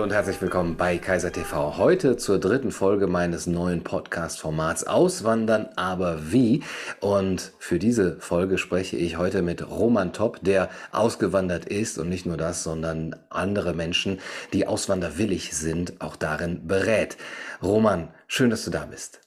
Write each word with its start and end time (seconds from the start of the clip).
Hallo 0.00 0.06
und 0.08 0.14
herzlich 0.14 0.40
willkommen 0.40 0.78
bei 0.78 0.96
Kaiser 0.96 1.30
TV. 1.30 1.76
Heute 1.76 2.16
zur 2.16 2.40
dritten 2.40 2.72
Folge 2.72 3.06
meines 3.06 3.46
neuen 3.46 3.84
Podcast-Formats 3.84 4.84
Auswandern, 4.84 5.68
aber 5.76 6.32
wie? 6.32 6.62
Und 7.00 7.52
für 7.58 7.78
diese 7.78 8.18
Folge 8.18 8.56
spreche 8.56 8.96
ich 8.96 9.18
heute 9.18 9.42
mit 9.42 9.68
Roman 9.68 10.14
Topp, 10.14 10.38
der 10.40 10.70
ausgewandert 10.90 11.66
ist 11.66 11.98
und 11.98 12.08
nicht 12.08 12.24
nur 12.24 12.38
das, 12.38 12.62
sondern 12.62 13.14
andere 13.28 13.74
Menschen, 13.74 14.20
die 14.54 14.66
auswanderwillig 14.66 15.54
sind, 15.54 16.00
auch 16.00 16.16
darin 16.16 16.66
berät. 16.66 17.18
Roman, 17.62 18.08
schön, 18.26 18.48
dass 18.48 18.64
du 18.64 18.70
da 18.70 18.86
bist. 18.86 19.20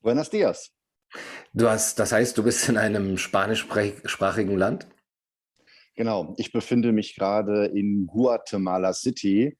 Buenos 0.00 0.30
dias. 0.30 0.70
Du 1.52 1.68
hast, 1.68 1.98
das 1.98 2.12
heißt, 2.12 2.38
du 2.38 2.44
bist 2.44 2.66
in 2.70 2.78
einem 2.78 3.18
spanischsprachigen 3.18 4.56
Land? 4.56 4.86
Genau, 5.96 6.34
ich 6.36 6.52
befinde 6.52 6.92
mich 6.92 7.16
gerade 7.16 7.66
in 7.66 8.06
Guatemala 8.06 8.92
City. 8.92 9.56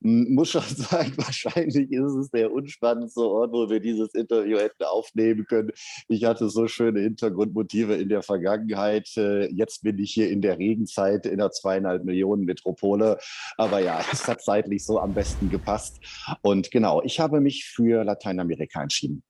Muss 0.00 0.50
schon 0.50 0.62
sagen, 0.62 1.12
wahrscheinlich 1.16 1.90
ist 1.92 2.14
es 2.14 2.30
der 2.30 2.50
unspannendste 2.50 3.20
Ort, 3.20 3.52
wo 3.52 3.68
wir 3.68 3.80
dieses 3.80 4.14
Interview 4.14 4.58
hätten 4.58 4.84
aufnehmen 4.84 5.44
können. 5.46 5.70
Ich 6.08 6.24
hatte 6.24 6.48
so 6.48 6.66
schöne 6.66 7.00
Hintergrundmotive 7.00 7.94
in 7.94 8.08
der 8.08 8.22
Vergangenheit. 8.22 9.08
Äh, 9.18 9.52
jetzt 9.52 9.82
bin 9.82 9.98
ich 9.98 10.12
hier 10.12 10.30
in 10.30 10.40
der 10.40 10.58
Regenzeit 10.58 11.26
in 11.26 11.38
der 11.38 11.50
zweieinhalb 11.50 12.04
Millionen 12.04 12.44
Metropole. 12.44 13.18
Aber 13.58 13.80
ja, 13.80 14.00
es 14.10 14.26
hat 14.26 14.42
zeitlich 14.42 14.84
so 14.84 14.98
am 14.98 15.12
besten 15.12 15.50
gepasst. 15.50 15.98
Und 16.40 16.70
genau, 16.70 17.02
ich 17.02 17.20
habe 17.20 17.40
mich 17.40 17.66
für 17.66 18.02
Lateinamerika 18.02 18.82
entschieden. 18.82 19.22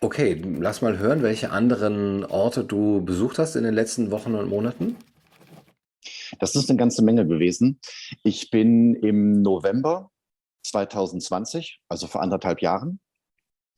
Okay, 0.00 0.40
lass 0.60 0.82
mal 0.82 0.98
hören, 0.98 1.22
welche 1.22 1.50
anderen 1.50 2.24
Orte 2.24 2.64
du 2.64 3.04
besucht 3.04 3.38
hast 3.38 3.56
in 3.56 3.64
den 3.64 3.74
letzten 3.74 4.10
Wochen 4.10 4.34
und 4.34 4.48
Monaten. 4.48 4.96
Das 6.38 6.54
ist 6.54 6.68
eine 6.68 6.78
ganze 6.78 7.02
Menge 7.02 7.26
gewesen. 7.26 7.80
Ich 8.22 8.50
bin 8.50 8.94
im 8.94 9.42
November 9.42 10.10
2020, 10.64 11.80
also 11.88 12.06
vor 12.06 12.22
anderthalb 12.22 12.62
Jahren, 12.62 13.00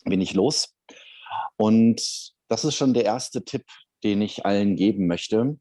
bin 0.05 0.21
ich 0.21 0.35
los. 0.35 0.75
Und 1.57 2.33
das 2.49 2.65
ist 2.65 2.77
schon 2.77 2.95
der 2.95 3.05
erste 3.05 3.45
Tipp, 3.45 3.65
den 4.05 4.23
ich 4.23 4.47
allen 4.47 4.77
geben 4.77 5.07
möchte. 5.07 5.59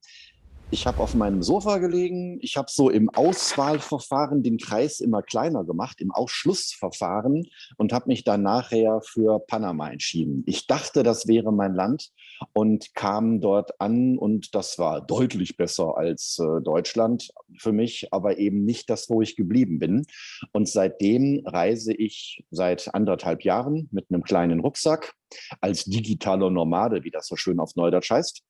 Ich 0.71 0.87
habe 0.87 0.99
auf 0.99 1.13
meinem 1.13 1.43
Sofa 1.43 1.77
gelegen. 1.77 2.39
Ich 2.41 2.57
habe 2.57 2.67
so 2.71 2.89
im 2.89 3.09
Auswahlverfahren 3.09 4.41
den 4.41 4.57
Kreis 4.57 4.99
immer 4.99 5.21
kleiner 5.21 5.63
gemacht, 5.63 6.01
im 6.01 6.11
Ausschlussverfahren 6.11 7.47
und 7.77 7.93
habe 7.93 8.07
mich 8.07 8.23
dann 8.23 8.41
nachher 8.41 8.99
für 9.01 9.39
Panama 9.39 9.89
entschieden. 9.91 10.43
Ich 10.47 10.65
dachte, 10.65 11.03
das 11.03 11.27
wäre 11.27 11.53
mein 11.53 11.75
Land 11.75 12.09
und 12.53 12.95
kam 12.95 13.41
dort 13.41 13.79
an 13.79 14.17
und 14.17 14.55
das 14.55 14.79
war 14.79 15.05
deutlich 15.05 15.55
besser 15.55 15.97
als 15.97 16.39
äh, 16.39 16.61
Deutschland 16.61 17.29
für 17.57 17.71
mich, 17.71 18.07
aber 18.11 18.39
eben 18.39 18.65
nicht 18.65 18.89
das, 18.89 19.07
wo 19.09 19.21
ich 19.21 19.35
geblieben 19.35 19.77
bin. 19.77 20.05
Und 20.51 20.67
seitdem 20.67 21.43
reise 21.45 21.93
ich 21.93 22.43
seit 22.49 22.93
anderthalb 22.93 23.43
Jahren 23.43 23.87
mit 23.91 24.07
einem 24.09 24.23
kleinen 24.23 24.61
Rucksack 24.61 25.13
als 25.61 25.85
digitaler 25.85 26.49
Nomade, 26.49 27.03
wie 27.03 27.11
das 27.11 27.27
so 27.27 27.35
schön 27.35 27.59
auf 27.59 27.75
Neudeutsch 27.75 28.09
heißt 28.09 28.43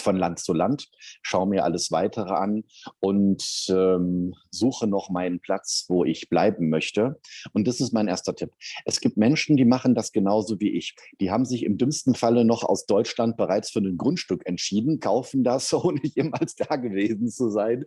von 0.00 0.16
Land 0.16 0.38
zu 0.38 0.52
Land, 0.52 0.88
schaue 1.22 1.48
mir 1.48 1.64
alles 1.64 1.90
weitere 1.90 2.32
an 2.32 2.64
und 3.00 3.66
ähm, 3.68 4.34
suche 4.50 4.86
noch 4.86 5.10
meinen 5.10 5.40
Platz, 5.40 5.86
wo 5.88 6.04
ich 6.04 6.28
bleiben 6.28 6.68
möchte. 6.68 7.20
Und 7.52 7.68
das 7.68 7.80
ist 7.80 7.92
mein 7.92 8.08
erster 8.08 8.34
Tipp. 8.34 8.50
Es 8.84 9.00
gibt 9.00 9.16
Menschen, 9.16 9.56
die 9.56 9.64
machen 9.64 9.94
das 9.94 10.12
genauso 10.12 10.60
wie 10.60 10.70
ich. 10.70 10.94
Die 11.20 11.30
haben 11.30 11.44
sich 11.44 11.64
im 11.64 11.78
dümmsten 11.78 12.14
Falle 12.14 12.44
noch 12.44 12.64
aus 12.64 12.86
Deutschland 12.86 13.36
bereits 13.36 13.70
für 13.70 13.80
ein 13.80 13.96
Grundstück 13.96 14.46
entschieden, 14.46 15.00
kaufen 15.00 15.44
das, 15.44 15.72
ohne 15.74 16.00
jemals 16.02 16.54
da 16.54 16.76
gewesen 16.76 17.28
zu 17.28 17.50
sein, 17.50 17.84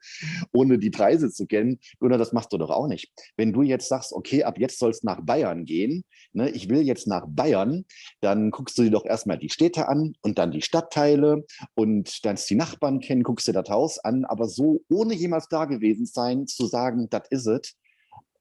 ohne 0.52 0.78
die 0.80 0.90
Preise 0.90 1.32
zu 1.32 1.46
kennen. 1.46 1.80
Oder 2.00 2.18
das 2.18 2.34
machst 2.34 2.54
du 2.54 2.58
doch 2.58 2.70
auch 2.70 2.88
nicht. 2.88 3.12
Wenn 3.38 3.54
du 3.54 3.62
jetzt 3.62 3.90
sagst, 3.90 4.14
okay, 4.14 4.44
ab 4.44 4.60
jetzt 4.60 4.80
soll 4.80 4.92
es 4.92 5.04
nach 5.04 5.22
Bayern 5.22 5.66
gehen, 5.66 6.04
ne, 6.34 6.50
ich 6.50 6.70
will 6.70 6.82
jetzt 6.82 7.08
nach 7.08 7.26
Bayern, 7.28 7.86
dann 8.22 8.52
guckst 8.52 8.78
du 8.78 8.84
dir 8.84 8.92
doch 8.92 9.06
erstmal 9.06 9.38
die 9.38 9.50
Städte 9.50 9.88
an 9.88 10.14
und 10.22 10.38
dann 10.38 10.52
die 10.52 10.62
Stadtteile 10.62 11.46
und 11.76 11.99
und 12.00 12.26
dann 12.26 12.38
die 12.38 12.56
Nachbarn 12.56 13.02
kennen, 13.02 13.24
guckst 13.24 13.48
dir 13.48 13.54
das 13.54 13.70
Haus 13.70 14.00
an, 14.00 14.24
aber 14.24 14.48
so 14.48 14.82
ohne 14.90 15.14
jemals 15.14 15.50
da 15.50 15.66
gewesen 15.66 16.06
sein, 16.06 16.48
zu 16.48 16.66
sagen, 16.66 17.10
das 17.10 17.24
ist 17.30 17.46
es, 17.46 17.76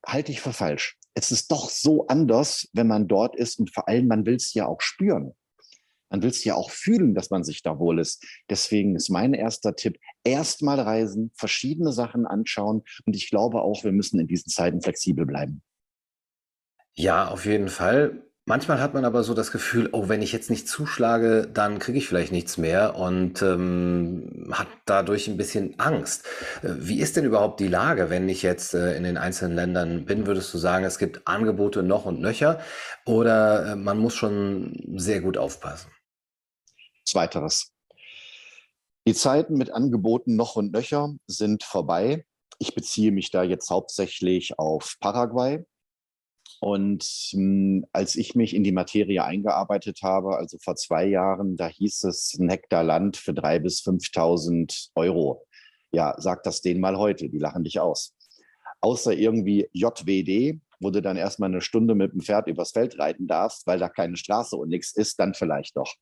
halte 0.06 0.30
ich 0.30 0.40
für 0.40 0.52
falsch. 0.52 0.96
Es 1.14 1.32
ist 1.32 1.50
doch 1.50 1.68
so 1.68 2.06
anders, 2.06 2.68
wenn 2.72 2.86
man 2.86 3.08
dort 3.08 3.34
ist 3.34 3.58
und 3.58 3.74
vor 3.74 3.88
allem, 3.88 4.06
man 4.06 4.26
will 4.26 4.36
es 4.36 4.54
ja 4.54 4.66
auch 4.66 4.80
spüren. 4.80 5.34
Man 6.10 6.22
will 6.22 6.30
es 6.30 6.44
ja 6.44 6.54
auch 6.54 6.70
fühlen, 6.70 7.14
dass 7.14 7.30
man 7.30 7.42
sich 7.42 7.62
da 7.62 7.78
wohl 7.80 7.98
ist. 7.98 8.24
Deswegen 8.48 8.94
ist 8.94 9.10
mein 9.10 9.34
erster 9.34 9.74
Tipp, 9.74 9.98
erstmal 10.22 10.78
reisen, 10.78 11.32
verschiedene 11.34 11.92
Sachen 11.92 12.26
anschauen 12.26 12.84
und 13.04 13.16
ich 13.16 13.28
glaube 13.28 13.62
auch, 13.62 13.82
wir 13.82 13.92
müssen 13.92 14.20
in 14.20 14.28
diesen 14.28 14.50
Zeiten 14.50 14.80
flexibel 14.80 15.26
bleiben. 15.26 15.62
Ja, 16.94 17.28
auf 17.28 17.44
jeden 17.44 17.68
Fall. 17.68 18.27
Manchmal 18.48 18.80
hat 18.80 18.94
man 18.94 19.04
aber 19.04 19.24
so 19.24 19.34
das 19.34 19.52
Gefühl, 19.52 19.90
oh, 19.92 20.08
wenn 20.08 20.22
ich 20.22 20.32
jetzt 20.32 20.48
nicht 20.48 20.66
zuschlage, 20.66 21.46
dann 21.52 21.78
kriege 21.78 21.98
ich 21.98 22.08
vielleicht 22.08 22.32
nichts 22.32 22.56
mehr 22.56 22.96
und 22.96 23.42
ähm, 23.42 24.48
hat 24.52 24.68
dadurch 24.86 25.28
ein 25.28 25.36
bisschen 25.36 25.78
Angst. 25.78 26.24
Äh, 26.62 26.70
wie 26.78 26.98
ist 26.98 27.18
denn 27.18 27.26
überhaupt 27.26 27.60
die 27.60 27.68
Lage, 27.68 28.08
wenn 28.08 28.26
ich 28.26 28.40
jetzt 28.40 28.72
äh, 28.72 28.96
in 28.96 29.04
den 29.04 29.18
einzelnen 29.18 29.54
Ländern 29.54 30.06
bin? 30.06 30.26
Würdest 30.26 30.54
du 30.54 30.56
sagen, 30.56 30.86
es 30.86 30.98
gibt 30.98 31.28
Angebote 31.28 31.82
noch 31.82 32.06
und 32.06 32.22
nöcher 32.22 32.58
oder 33.04 33.72
äh, 33.72 33.76
man 33.76 33.98
muss 33.98 34.14
schon 34.14 34.94
sehr 34.96 35.20
gut 35.20 35.36
aufpassen? 35.36 35.90
Zweiteres. 37.04 37.74
Die 39.06 39.12
Zeiten 39.12 39.58
mit 39.58 39.72
Angeboten 39.72 40.36
noch 40.36 40.56
und 40.56 40.72
nöcher 40.72 41.10
sind 41.26 41.64
vorbei. 41.64 42.24
Ich 42.58 42.74
beziehe 42.74 43.12
mich 43.12 43.30
da 43.30 43.42
jetzt 43.42 43.68
hauptsächlich 43.68 44.58
auf 44.58 44.96
Paraguay 45.00 45.66
und 46.60 47.04
mh, 47.32 47.38
hm, 47.38 47.86
als 47.92 48.16
ich 48.16 48.34
mich 48.34 48.54
in 48.54 48.64
die 48.64 48.72
Materie 48.72 49.24
eingearbeitet 49.24 50.00
habe, 50.02 50.36
also 50.36 50.58
vor 50.58 50.76
zwei 50.76 51.06
Jahren, 51.06 51.56
da 51.56 51.68
hieß 51.68 52.04
es 52.04 52.36
ein 52.38 52.48
Hektar 52.48 52.84
Land 52.84 53.16
für 53.16 53.34
drei 53.34 53.58
bis 53.58 53.80
5.000 53.82 54.90
Euro. 54.94 55.46
Ja, 55.92 56.14
sag 56.18 56.42
das 56.42 56.60
denen 56.60 56.80
mal 56.80 56.98
heute, 56.98 57.28
die 57.28 57.38
lachen 57.38 57.64
dich 57.64 57.80
aus. 57.80 58.14
Außer 58.80 59.12
irgendwie 59.12 59.68
JWD, 59.72 60.60
wo 60.80 60.90
du 60.90 61.02
dann 61.02 61.16
erstmal 61.16 61.48
eine 61.48 61.60
Stunde 61.60 61.94
mit 61.94 62.12
dem 62.12 62.20
Pferd 62.20 62.48
übers 62.48 62.72
Feld 62.72 62.98
reiten 62.98 63.26
darfst, 63.26 63.66
weil 63.66 63.78
da 63.78 63.88
keine 63.88 64.16
Straße 64.16 64.56
und 64.56 64.68
nichts 64.68 64.94
ist, 64.94 65.18
dann 65.18 65.34
vielleicht 65.34 65.76
doch. 65.76 65.94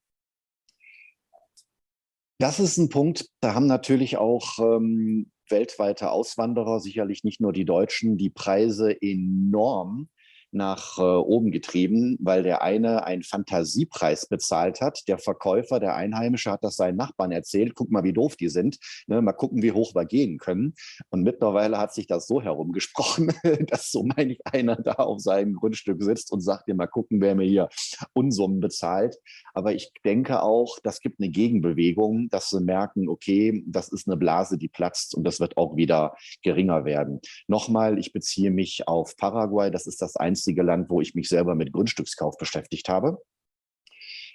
Das 2.39 2.61
ist 2.61 2.77
ein 2.77 2.91
Punkt, 2.91 3.31
da 3.41 3.55
haben 3.55 3.67
natürlich 3.67 4.19
auch 4.19 4.59
ähm, 4.59 5.31
weltweite 5.49 6.11
Auswanderer, 6.11 6.81
sicherlich 6.81 7.25
nicht 7.25 7.41
nur 7.41 7.53
die 7.53 7.65
Deutschen, 7.65 8.19
die 8.19 8.29
Preise 8.29 8.95
enorm 9.01 10.11
nach 10.57 10.99
äh, 10.99 11.03
oben 11.03 11.51
getrieben, 11.51 12.17
weil 12.21 12.43
der 12.43 12.63
eine 12.63 13.05
einen 13.05 13.23
Fantasiepreis 13.23 14.27
bezahlt 14.27 14.81
hat. 14.81 15.07
Der 15.07 15.19
Verkäufer, 15.19 15.79
der 15.79 15.95
Einheimische, 15.95 16.51
hat 16.51 16.65
das 16.65 16.77
seinen 16.77 16.97
Nachbarn 16.97 17.31
erzählt. 17.31 17.75
Guck 17.75 17.91
mal, 17.91 18.03
wie 18.03 18.13
doof 18.13 18.37
die 18.37 18.49
sind. 18.49 18.79
Ne, 19.07 19.23
mal 19.23 19.33
gucken, 19.33 19.63
wie 19.63 19.73
hoch 19.73 19.95
wir 19.95 20.05
gehen 20.05 20.39
können. 20.39 20.75
Und 21.11 21.23
mittlerweile 21.23 21.79
hat 21.79 21.95
sich 21.95 22.07
das 22.07 22.27
so 22.27 22.43
herumgesprochen, 22.43 23.33
dass 23.69 23.91
so 23.91 24.03
meine 24.03 24.33
ich 24.33 24.47
einer 24.47 24.77
da 24.77 24.95
auf 24.95 25.21
seinem 25.21 25.55
Grundstück 25.55 26.03
sitzt 26.03 26.33
und 26.33 26.41
sagt, 26.41 26.69
dir 26.69 26.75
mal 26.75 26.87
gucken, 26.87 27.21
wer 27.21 27.35
mir 27.35 27.47
hier 27.47 27.69
Unsummen 28.13 28.61
bezahlt. 28.61 29.17
Aber 29.55 29.75
ich 29.75 29.93
denke 30.05 30.43
auch, 30.43 30.79
das 30.83 31.01
gibt 31.01 31.21
eine 31.21 31.31
Gegenbewegung, 31.31 32.29
dass 32.31 32.51
sie 32.51 32.61
merken, 32.61 33.09
okay, 33.09 33.63
das 33.67 33.89
ist 33.89 34.09
eine 34.09 34.17
Blase, 34.17 34.59
die 34.59 34.69
platzt 34.69 35.15
und 35.15 35.25
das 35.25 35.39
wird 35.39 35.57
auch 35.57 35.77
wieder 35.77 36.17
geringer 36.43 36.85
werden. 36.85 37.21
Nochmal, 37.47 37.99
ich 37.99 38.13
beziehe 38.13 38.51
mich 38.51 38.89
auf 38.89 39.17
Paraguay. 39.17 39.71
Das 39.71 39.87
ist 39.87 40.03
das 40.03 40.17
einzige 40.17 40.46
einzige 40.47 40.63
Land, 40.63 40.91
wo 40.91 41.01
ich 41.01 41.15
mich 41.15 41.29
selber 41.29 41.55
mit 41.57 41.73
Grundstückskauf 41.73 42.39
beschäftigt 42.39 42.89
habe. 42.89 43.19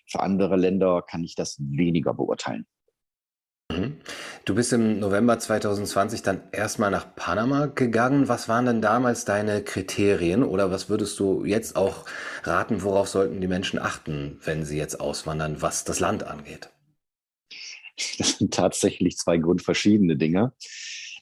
Für 0.10 0.20
andere 0.20 0.58
Länder 0.58 1.04
kann 1.10 1.24
ich 1.24 1.36
das 1.36 1.58
weniger 1.60 2.14
beurteilen. 2.14 2.66
Mhm. 3.72 4.02
Du 4.44 4.56
bist 4.56 4.74
im 4.74 5.00
November 5.00 5.40
2020 5.40 6.22
dann 6.22 6.42
erstmal 6.52 6.92
nach 6.92 7.16
Panama 7.16 7.68
gegangen. 7.68 8.28
Was 8.28 8.50
waren 8.50 8.66
denn 8.66 8.82
damals 8.82 9.24
deine 9.24 9.64
Kriterien 9.64 10.44
oder 10.44 10.70
was 10.70 10.90
würdest 10.90 11.18
du 11.20 11.46
jetzt 11.46 11.78
auch 11.78 12.06
raten, 12.44 12.84
worauf 12.84 13.08
sollten 13.08 13.40
die 13.40 13.48
Menschen 13.48 13.80
achten, 13.80 14.38
wenn 14.44 14.66
sie 14.66 14.78
jetzt 14.78 15.00
auswandern, 15.00 15.62
was 15.62 15.86
das 15.86 16.02
Land 16.02 16.24
angeht? 16.24 16.70
Das 18.18 18.38
sind 18.38 18.54
tatsächlich 18.54 19.18
zwei 19.18 19.38
grundverschiedene 19.38 20.18
Dinge. 20.18 20.54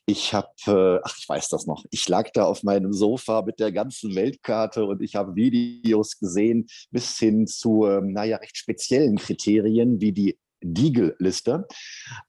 Ich 0.10 0.34
habe, 0.34 0.48
äh, 0.66 1.00
ach, 1.04 1.16
ich 1.20 1.30
weiß 1.30 1.50
das 1.50 1.68
noch, 1.68 1.86
ich 1.92 2.10
lag 2.10 2.32
da 2.34 2.46
auf 2.46 2.64
meinem 2.64 2.94
Sofa 2.94 3.44
mit 3.44 3.60
der 3.60 3.72
ganzen 3.72 4.16
Weltkarte 4.16 4.84
und 4.86 5.04
ich 5.04 5.14
habe 5.14 5.36
Videos 5.36 6.18
gesehen 6.18 6.66
bis 6.90 7.20
hin 7.20 7.46
zu, 7.46 7.86
ähm, 7.86 8.12
naja, 8.12 8.38
recht 8.38 8.58
speziellen 8.58 9.18
Kriterien 9.18 10.02
wie 10.02 10.12
die 10.12 10.40
Diegel-Liste, 10.64 11.68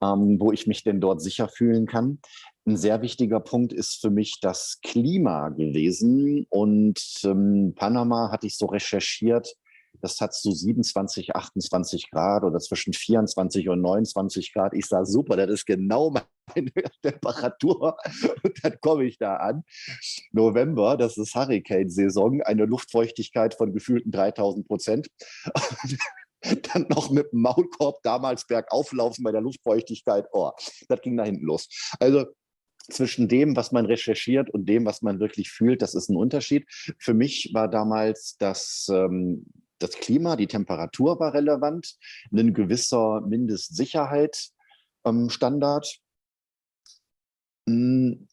ähm, 0.02 0.36
wo 0.38 0.52
ich 0.52 0.66
mich 0.66 0.84
denn 0.84 1.00
dort 1.00 1.22
sicher 1.22 1.48
fühlen 1.48 1.86
kann. 1.86 2.18
Ein 2.66 2.76
sehr 2.76 3.00
wichtiger 3.00 3.40
Punkt 3.40 3.72
ist 3.72 3.98
für 3.98 4.10
mich 4.10 4.40
das 4.42 4.80
Klima 4.82 5.48
gewesen. 5.48 6.46
Und 6.50 7.00
ähm, 7.24 7.72
Panama 7.74 8.30
hatte 8.30 8.46
ich 8.46 8.58
so 8.58 8.66
recherchiert, 8.66 9.56
das 10.00 10.20
hat 10.20 10.34
so 10.34 10.50
27, 10.50 11.34
28 11.34 12.10
Grad 12.10 12.44
oder 12.44 12.58
zwischen 12.58 12.92
24 12.92 13.68
und 13.68 13.80
29 13.80 14.52
Grad. 14.52 14.74
Ich 14.74 14.86
sah 14.86 15.04
super, 15.04 15.36
das 15.36 15.50
ist 15.50 15.66
genau 15.66 16.10
meine 16.54 16.72
Temperatur. 17.02 17.96
Und 18.42 18.64
dann 18.64 18.76
komme 18.80 19.04
ich 19.04 19.18
da 19.18 19.36
an. 19.36 19.64
November, 20.32 20.96
das 20.96 21.16
ist 21.16 21.34
Hurricane-Saison, 21.34 22.42
eine 22.42 22.64
Luftfeuchtigkeit 22.64 23.54
von 23.54 23.72
gefühlten 23.72 24.10
3000 24.10 24.66
Prozent. 24.66 25.08
dann 26.72 26.86
noch 26.88 27.10
mit 27.10 27.32
dem 27.32 27.42
Maulkorb 27.42 28.02
damals 28.02 28.46
bergauf 28.46 28.92
laufen 28.92 29.22
bei 29.24 29.32
der 29.32 29.42
Luftfeuchtigkeit. 29.42 30.26
Oh, 30.32 30.52
das 30.88 31.00
ging 31.02 31.16
da 31.16 31.24
hinten 31.24 31.44
los. 31.44 31.68
Also 31.98 32.26
zwischen 32.88 33.28
dem, 33.28 33.56
was 33.56 33.72
man 33.72 33.86
recherchiert 33.86 34.50
und 34.50 34.66
dem, 34.66 34.84
was 34.84 35.02
man 35.02 35.20
wirklich 35.20 35.50
fühlt, 35.50 35.82
das 35.82 35.94
ist 35.94 36.08
ein 36.08 36.16
Unterschied. 36.16 36.66
Für 36.98 37.14
mich 37.14 37.50
war 37.52 37.68
damals 37.68 38.36
das, 38.38 38.88
ähm, 38.92 39.46
das 39.80 39.90
Klima, 39.92 40.36
die 40.36 40.46
Temperatur 40.46 41.18
war 41.18 41.34
relevant, 41.34 41.96
ein 42.32 42.54
gewisser 42.54 43.20
Mindestsicherheitsstandard, 43.22 45.98
ähm, 47.66 48.28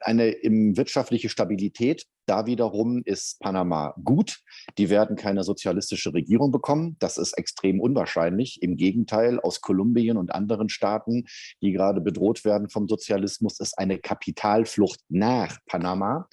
eine 0.00 0.30
im 0.30 0.76
wirtschaftliche 0.76 1.28
Stabilität. 1.28 2.06
Da 2.26 2.46
wiederum 2.46 3.02
ist 3.04 3.40
Panama 3.40 3.94
gut. 4.04 4.40
Die 4.78 4.88
werden 4.88 5.16
keine 5.16 5.42
sozialistische 5.42 6.14
Regierung 6.14 6.52
bekommen. 6.52 6.96
Das 7.00 7.18
ist 7.18 7.32
extrem 7.32 7.80
unwahrscheinlich. 7.80 8.62
Im 8.62 8.76
Gegenteil, 8.76 9.40
aus 9.40 9.60
Kolumbien 9.60 10.16
und 10.16 10.32
anderen 10.32 10.68
Staaten, 10.68 11.24
die 11.60 11.72
gerade 11.72 12.00
bedroht 12.00 12.44
werden 12.44 12.68
vom 12.68 12.86
Sozialismus, 12.86 13.58
ist 13.58 13.76
eine 13.78 13.98
Kapitalflucht 13.98 15.00
nach 15.08 15.58
Panama. 15.66 16.28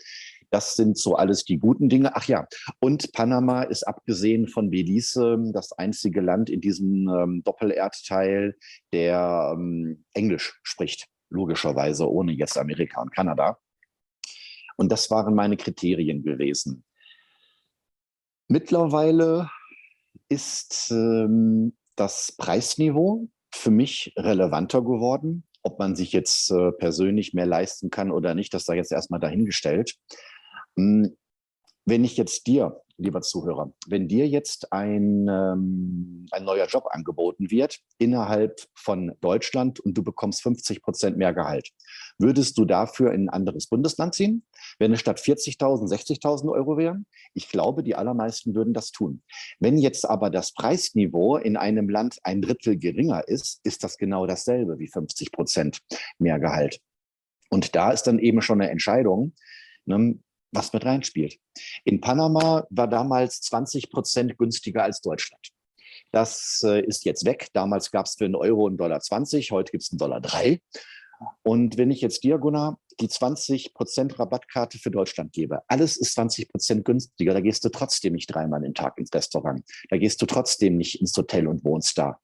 Das 0.50 0.76
sind 0.76 0.98
so 0.98 1.16
alles 1.16 1.44
die 1.44 1.58
guten 1.58 1.90
Dinge. 1.90 2.16
Ach 2.16 2.26
ja, 2.26 2.48
und 2.80 3.12
Panama 3.12 3.64
ist 3.64 3.84
abgesehen 3.84 4.48
von 4.48 4.70
Belize 4.70 5.38
das 5.54 5.74
einzige 5.74 6.22
Land 6.22 6.50
in 6.50 6.62
diesem 6.62 7.10
ähm, 7.10 7.44
Doppelerdteil, 7.44 8.56
der 8.94 9.54
ähm, 9.56 10.06
Englisch 10.14 10.60
spricht, 10.64 11.08
logischerweise, 11.30 12.10
ohne 12.10 12.32
jetzt 12.32 12.58
Amerika 12.58 13.02
und 13.02 13.14
Kanada. 13.14 13.58
Und 14.78 14.92
das 14.92 15.10
waren 15.12 15.34
meine 15.34 15.58
Kriterien 15.58 16.24
gewesen. 16.24 16.86
Mittlerweile 18.48 19.50
ist 20.30 20.92
ähm, 20.92 21.76
das 21.96 22.34
Preisniveau 22.38 23.28
für 23.54 23.72
mich 23.72 24.14
relevanter 24.18 24.82
geworden. 24.82 25.44
Ob 25.64 25.80
man 25.80 25.96
sich 25.96 26.14
jetzt 26.14 26.50
äh, 26.52 26.72
persönlich 26.72 27.34
mehr 27.34 27.46
leisten 27.46 27.90
kann 27.90 28.12
oder 28.12 28.36
nicht, 28.36 28.54
das 28.54 28.64
sei 28.64 28.78
jetzt 28.78 28.94
erstmal 28.94 29.20
dahingestellt. 29.20 29.96
Hm, 30.78 31.16
wenn 31.86 32.04
ich 32.04 32.18
jetzt 32.18 32.48
dir, 32.48 32.82
lieber 32.98 33.22
Zuhörer, 33.22 33.72
wenn 33.88 34.08
dir 34.08 34.28
jetzt 34.28 34.74
ein, 34.74 35.28
ähm, 35.30 36.26
ein 36.32 36.44
neuer 36.44 36.66
Job 36.66 36.86
angeboten 36.90 37.52
wird 37.52 37.80
innerhalb 37.98 38.60
von 38.74 39.14
Deutschland 39.22 39.80
und 39.80 39.94
du 39.98 40.04
bekommst 40.04 40.42
50 40.42 40.82
Prozent 40.82 41.18
mehr 41.18 41.34
Gehalt, 41.34 41.70
würdest 42.18 42.58
du 42.58 42.66
dafür 42.66 43.14
in 43.14 43.26
ein 43.26 43.30
anderes 43.30 43.68
Bundesland 43.68 44.16
ziehen? 44.16 44.44
Wenn 44.80 44.92
es 44.94 45.00
statt 45.00 45.20
40.000 45.20 45.88
60.000 45.88 46.52
Euro 46.52 46.78
wären? 46.78 47.06
Ich 47.34 47.50
glaube, 47.50 47.84
die 47.84 47.96
allermeisten 47.96 48.56
würden 48.56 48.74
das 48.74 48.92
tun. 48.92 49.22
Wenn 49.60 49.78
jetzt 49.78 50.10
aber 50.10 50.30
das 50.30 50.54
Preisniveau 50.54 51.38
in 51.38 51.56
einem 51.56 51.90
Land 51.90 52.18
ein 52.24 52.42
Drittel 52.42 52.78
geringer 52.78 53.28
ist, 53.28 53.62
ist 53.64 53.84
das 53.84 53.98
genau 53.98 54.26
dasselbe 54.26 54.80
wie 54.80 54.88
50 54.88 55.32
Prozent 55.32 55.80
mehr 56.18 56.40
Gehalt. 56.40 56.82
Und 57.50 57.76
da 57.76 57.92
ist 57.92 58.04
dann 58.04 58.20
eben 58.20 58.42
schon 58.42 58.60
eine 58.60 58.72
Entscheidung, 58.72 59.34
ne, 59.86 60.20
was 60.52 60.74
mit 60.74 60.86
reinspielt. 60.86 61.38
In 61.84 62.02
Panama 62.02 62.66
war 62.70 62.88
damals 62.88 63.42
20 63.42 63.90
Prozent 63.90 64.38
günstiger 64.38 64.84
als 64.84 65.02
Deutschland. 65.02 65.50
Das 66.12 66.62
äh, 66.64 66.82
ist 66.82 67.06
jetzt 67.06 67.26
weg. 67.26 67.50
Damals 67.54 67.92
gab 67.92 68.06
es 68.06 68.16
für 68.16 68.26
einen 68.26 68.36
Euro 68.36 68.68
einen 68.68 68.78
Dollar 68.78 69.00
20, 69.00 69.52
heute 69.52 69.72
gibt 69.72 69.84
es 69.84 69.92
einen 69.92 70.00
Dollar 70.00 70.22
3. 70.22 70.62
Und 71.44 71.78
wenn 71.78 71.92
ich 71.92 72.02
jetzt 72.02 72.24
dir, 72.24 72.38
Gunnar, 72.38 72.80
die 73.00 73.10
20 73.10 73.74
Prozent 73.74 74.20
Rabattkarte 74.20 74.78
für 74.78 74.92
Deutschland 74.92 75.34
gebe, 75.34 75.62
alles 75.68 75.98
ist 75.98 76.14
20 76.14 76.50
Prozent 76.50 76.86
günstiger, 76.86 77.34
da 77.34 77.42
gehst 77.42 77.66
du 77.66 77.70
trotzdem 77.70 78.14
nicht 78.14 78.28
dreimal 78.28 78.62
den 78.62 78.74
Tag 78.74 78.98
ins 78.98 79.14
Restaurant. 79.14 79.64
Da 79.90 79.98
gehst 79.98 80.22
du 80.22 80.26
trotzdem 80.26 80.78
nicht 80.78 81.02
ins 81.02 81.16
Hotel 81.18 81.48
und 81.48 81.64
wohnst 81.64 81.98
da. 81.98 82.20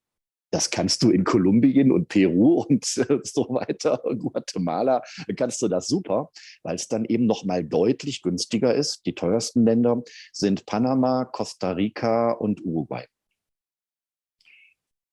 Das 0.54 0.70
kannst 0.70 1.02
du 1.02 1.10
in 1.10 1.24
Kolumbien 1.24 1.90
und 1.90 2.06
Peru 2.06 2.62
und 2.68 2.84
so 2.84 3.48
weiter, 3.48 4.00
Guatemala, 4.04 5.02
kannst 5.36 5.60
du 5.60 5.66
das 5.66 5.88
super, 5.88 6.30
weil 6.62 6.76
es 6.76 6.86
dann 6.86 7.04
eben 7.04 7.26
noch 7.26 7.42
mal 7.42 7.64
deutlich 7.64 8.22
günstiger 8.22 8.72
ist. 8.72 9.04
Die 9.04 9.16
teuersten 9.16 9.64
Länder 9.64 10.04
sind 10.30 10.64
Panama, 10.64 11.24
Costa 11.24 11.72
Rica 11.72 12.30
und 12.30 12.64
Uruguay. 12.64 13.04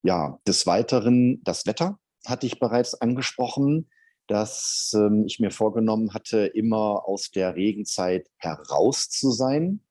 Ja, 0.03 0.39
des 0.45 0.67
Weiteren 0.67 1.41
das 1.43 1.65
Wetter 1.65 1.99
hatte 2.27 2.45
ich 2.45 2.59
bereits 2.59 2.93
angesprochen, 2.93 3.89
dass 4.27 4.91
ähm, 4.95 5.23
ich 5.25 5.39
mir 5.39 5.49
vorgenommen 5.49 6.13
hatte, 6.13 6.45
immer 6.45 7.07
aus 7.07 7.31
der 7.31 7.55
Regenzeit 7.55 8.29
heraus 8.37 9.09
zu 9.09 9.31
sein 9.31 9.81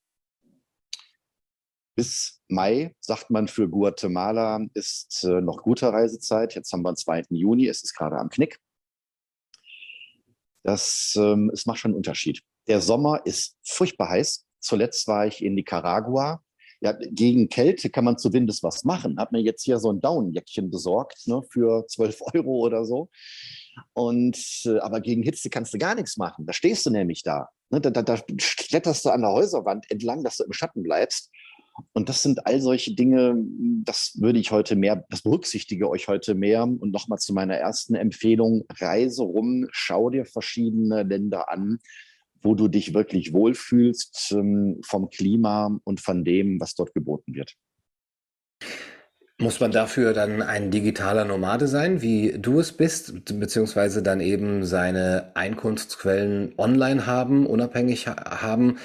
bis 1.96 2.39
Mai, 2.50 2.94
sagt 3.00 3.30
man 3.30 3.48
für 3.48 3.68
Guatemala, 3.68 4.60
ist 4.74 5.24
äh, 5.24 5.40
noch 5.40 5.62
gute 5.62 5.92
Reisezeit. 5.92 6.54
Jetzt 6.54 6.72
haben 6.72 6.82
wir 6.82 6.92
den 6.92 6.96
2. 6.96 7.22
Juni, 7.30 7.66
es 7.66 7.82
ist 7.82 7.94
gerade 7.94 8.16
am 8.16 8.28
Knick. 8.28 8.58
Das 10.62 11.14
ähm, 11.16 11.50
es 11.52 11.66
macht 11.66 11.78
schon 11.78 11.90
einen 11.90 11.96
Unterschied. 11.96 12.42
Der 12.68 12.80
Sommer 12.80 13.22
ist 13.24 13.56
furchtbar 13.64 14.10
heiß. 14.10 14.46
Zuletzt 14.60 15.08
war 15.08 15.26
ich 15.26 15.42
in 15.42 15.54
Nicaragua. 15.54 16.42
Ja, 16.82 16.92
gegen 16.92 17.48
Kälte 17.50 17.90
kann 17.90 18.04
man 18.04 18.16
zumindest 18.16 18.62
was 18.62 18.84
machen. 18.84 19.18
Hat 19.18 19.32
mir 19.32 19.42
jetzt 19.42 19.64
hier 19.64 19.78
so 19.78 19.92
ein 19.92 20.00
Daunenjäckchen 20.00 20.70
besorgt 20.70 21.26
ne, 21.26 21.42
für 21.50 21.86
12 21.86 22.20
Euro 22.34 22.60
oder 22.60 22.84
so. 22.84 23.10
Und 23.92 24.38
äh, 24.64 24.78
aber 24.78 25.00
gegen 25.00 25.22
Hitze 25.22 25.50
kannst 25.50 25.74
du 25.74 25.78
gar 25.78 25.94
nichts 25.94 26.16
machen. 26.16 26.46
Da 26.46 26.52
stehst 26.52 26.86
du 26.86 26.90
nämlich 26.90 27.22
da. 27.22 27.48
Ne, 27.70 27.80
da, 27.80 27.90
da, 27.90 28.02
da 28.02 28.16
kletterst 28.16 29.04
du 29.04 29.10
an 29.10 29.22
der 29.22 29.32
Häuserwand 29.32 29.90
entlang, 29.90 30.24
dass 30.24 30.36
du 30.36 30.44
im 30.44 30.52
Schatten 30.52 30.82
bleibst. 30.82 31.30
Und 31.92 32.08
das 32.08 32.22
sind 32.22 32.46
all 32.46 32.60
solche 32.60 32.94
Dinge, 32.94 33.34
das 33.84 34.12
würde 34.20 34.38
ich 34.38 34.50
heute 34.50 34.76
mehr, 34.76 35.04
das 35.08 35.22
berücksichtige 35.22 35.88
euch 35.88 36.08
heute 36.08 36.34
mehr. 36.34 36.64
Und 36.64 36.90
nochmal 36.92 37.18
zu 37.18 37.32
meiner 37.32 37.54
ersten 37.54 37.94
Empfehlung, 37.94 38.64
reise 38.68 39.22
rum, 39.22 39.66
schau 39.70 40.10
dir 40.10 40.24
verschiedene 40.24 41.02
Länder 41.02 41.50
an, 41.50 41.78
wo 42.42 42.54
du 42.54 42.68
dich 42.68 42.94
wirklich 42.94 43.32
wohlfühlst 43.32 44.32
ähm, 44.32 44.80
vom 44.84 45.10
Klima 45.10 45.78
und 45.84 46.00
von 46.00 46.24
dem, 46.24 46.60
was 46.60 46.74
dort 46.74 46.94
geboten 46.94 47.34
wird. 47.34 47.56
Muss 49.40 49.58
man 49.58 49.72
dafür 49.72 50.12
dann 50.12 50.42
ein 50.42 50.70
digitaler 50.70 51.24
Nomade 51.24 51.66
sein, 51.66 52.02
wie 52.02 52.38
du 52.38 52.60
es 52.60 52.72
bist, 52.72 53.24
beziehungsweise 53.24 54.02
dann 54.02 54.20
eben 54.20 54.66
seine 54.66 55.30
Einkunftsquellen 55.34 56.52
online 56.58 57.06
haben, 57.06 57.46
unabhängig 57.46 58.06
haben? 58.06 58.78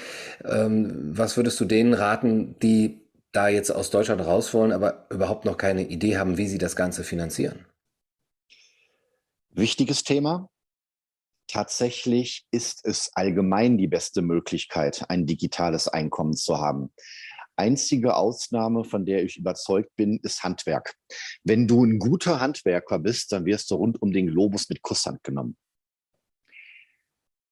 Ähm, 0.46 1.12
was 1.14 1.36
würdest 1.36 1.60
du 1.60 1.66
denen 1.66 1.92
raten, 1.92 2.58
die 2.62 3.02
da 3.32 3.48
jetzt 3.48 3.70
aus 3.70 3.90
Deutschland 3.90 4.24
raus 4.24 4.54
wollen, 4.54 4.72
aber 4.72 5.06
überhaupt 5.10 5.44
noch 5.44 5.58
keine 5.58 5.82
Idee 5.82 6.16
haben, 6.16 6.38
wie 6.38 6.48
sie 6.48 6.56
das 6.56 6.74
Ganze 6.74 7.04
finanzieren? 7.04 7.66
Wichtiges 9.50 10.04
Thema. 10.04 10.48
Tatsächlich 11.48 12.46
ist 12.50 12.84
es 12.86 13.10
allgemein 13.14 13.76
die 13.76 13.88
beste 13.88 14.22
Möglichkeit, 14.22 15.04
ein 15.10 15.26
digitales 15.26 15.86
Einkommen 15.86 16.32
zu 16.32 16.58
haben. 16.58 16.92
Einzige 17.56 18.16
Ausnahme, 18.16 18.84
von 18.84 19.06
der 19.06 19.24
ich 19.24 19.36
überzeugt 19.36 19.96
bin, 19.96 20.20
ist 20.22 20.44
Handwerk. 20.44 20.94
Wenn 21.42 21.66
du 21.66 21.84
ein 21.84 21.98
guter 21.98 22.40
Handwerker 22.40 22.98
bist, 22.98 23.32
dann 23.32 23.46
wirst 23.46 23.70
du 23.70 23.76
rund 23.76 24.00
um 24.02 24.12
den 24.12 24.28
Globus 24.28 24.68
mit 24.68 24.82
Kusshand 24.82 25.22
genommen. 25.24 25.56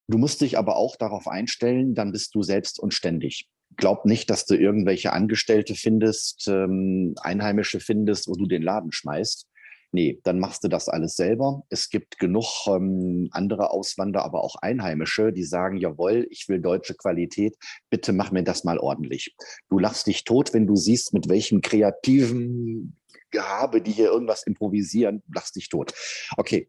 Du 0.06 0.18
musst 0.18 0.42
dich 0.42 0.58
aber 0.58 0.76
auch 0.76 0.96
darauf 0.96 1.26
einstellen, 1.26 1.94
dann 1.94 2.12
bist 2.12 2.34
du 2.34 2.42
selbst 2.42 2.78
und 2.78 2.92
ständig. 2.92 3.48
Glaub 3.76 4.04
nicht, 4.04 4.28
dass 4.28 4.44
du 4.44 4.54
irgendwelche 4.54 5.12
Angestellte 5.12 5.74
findest, 5.74 6.46
ähm, 6.48 7.14
Einheimische 7.20 7.80
findest, 7.80 8.28
wo 8.28 8.34
du 8.34 8.46
den 8.46 8.62
Laden 8.62 8.92
schmeißt. 8.92 9.46
Nee, 9.94 10.18
dann 10.24 10.40
machst 10.40 10.64
du 10.64 10.68
das 10.68 10.88
alles 10.88 11.14
selber. 11.14 11.62
Es 11.68 11.88
gibt 11.88 12.18
genug 12.18 12.66
ähm, 12.66 13.28
andere 13.30 13.70
Auswanderer, 13.70 14.24
aber 14.24 14.42
auch 14.42 14.56
Einheimische, 14.56 15.32
die 15.32 15.44
sagen, 15.44 15.76
jawohl, 15.76 16.26
ich 16.30 16.48
will 16.48 16.60
deutsche 16.60 16.94
Qualität, 16.94 17.56
bitte 17.90 18.12
mach 18.12 18.32
mir 18.32 18.42
das 18.42 18.64
mal 18.64 18.80
ordentlich. 18.80 19.36
Du 19.68 19.78
lachst 19.78 20.08
dich 20.08 20.24
tot, 20.24 20.52
wenn 20.52 20.66
du 20.66 20.74
siehst, 20.74 21.14
mit 21.14 21.28
welchem 21.28 21.60
kreativen 21.60 22.98
Gehabe 23.30 23.80
die 23.80 23.92
hier 23.92 24.06
irgendwas 24.06 24.42
improvisieren, 24.42 25.22
lachst 25.32 25.54
dich 25.54 25.68
tot. 25.68 25.94
Okay, 26.36 26.68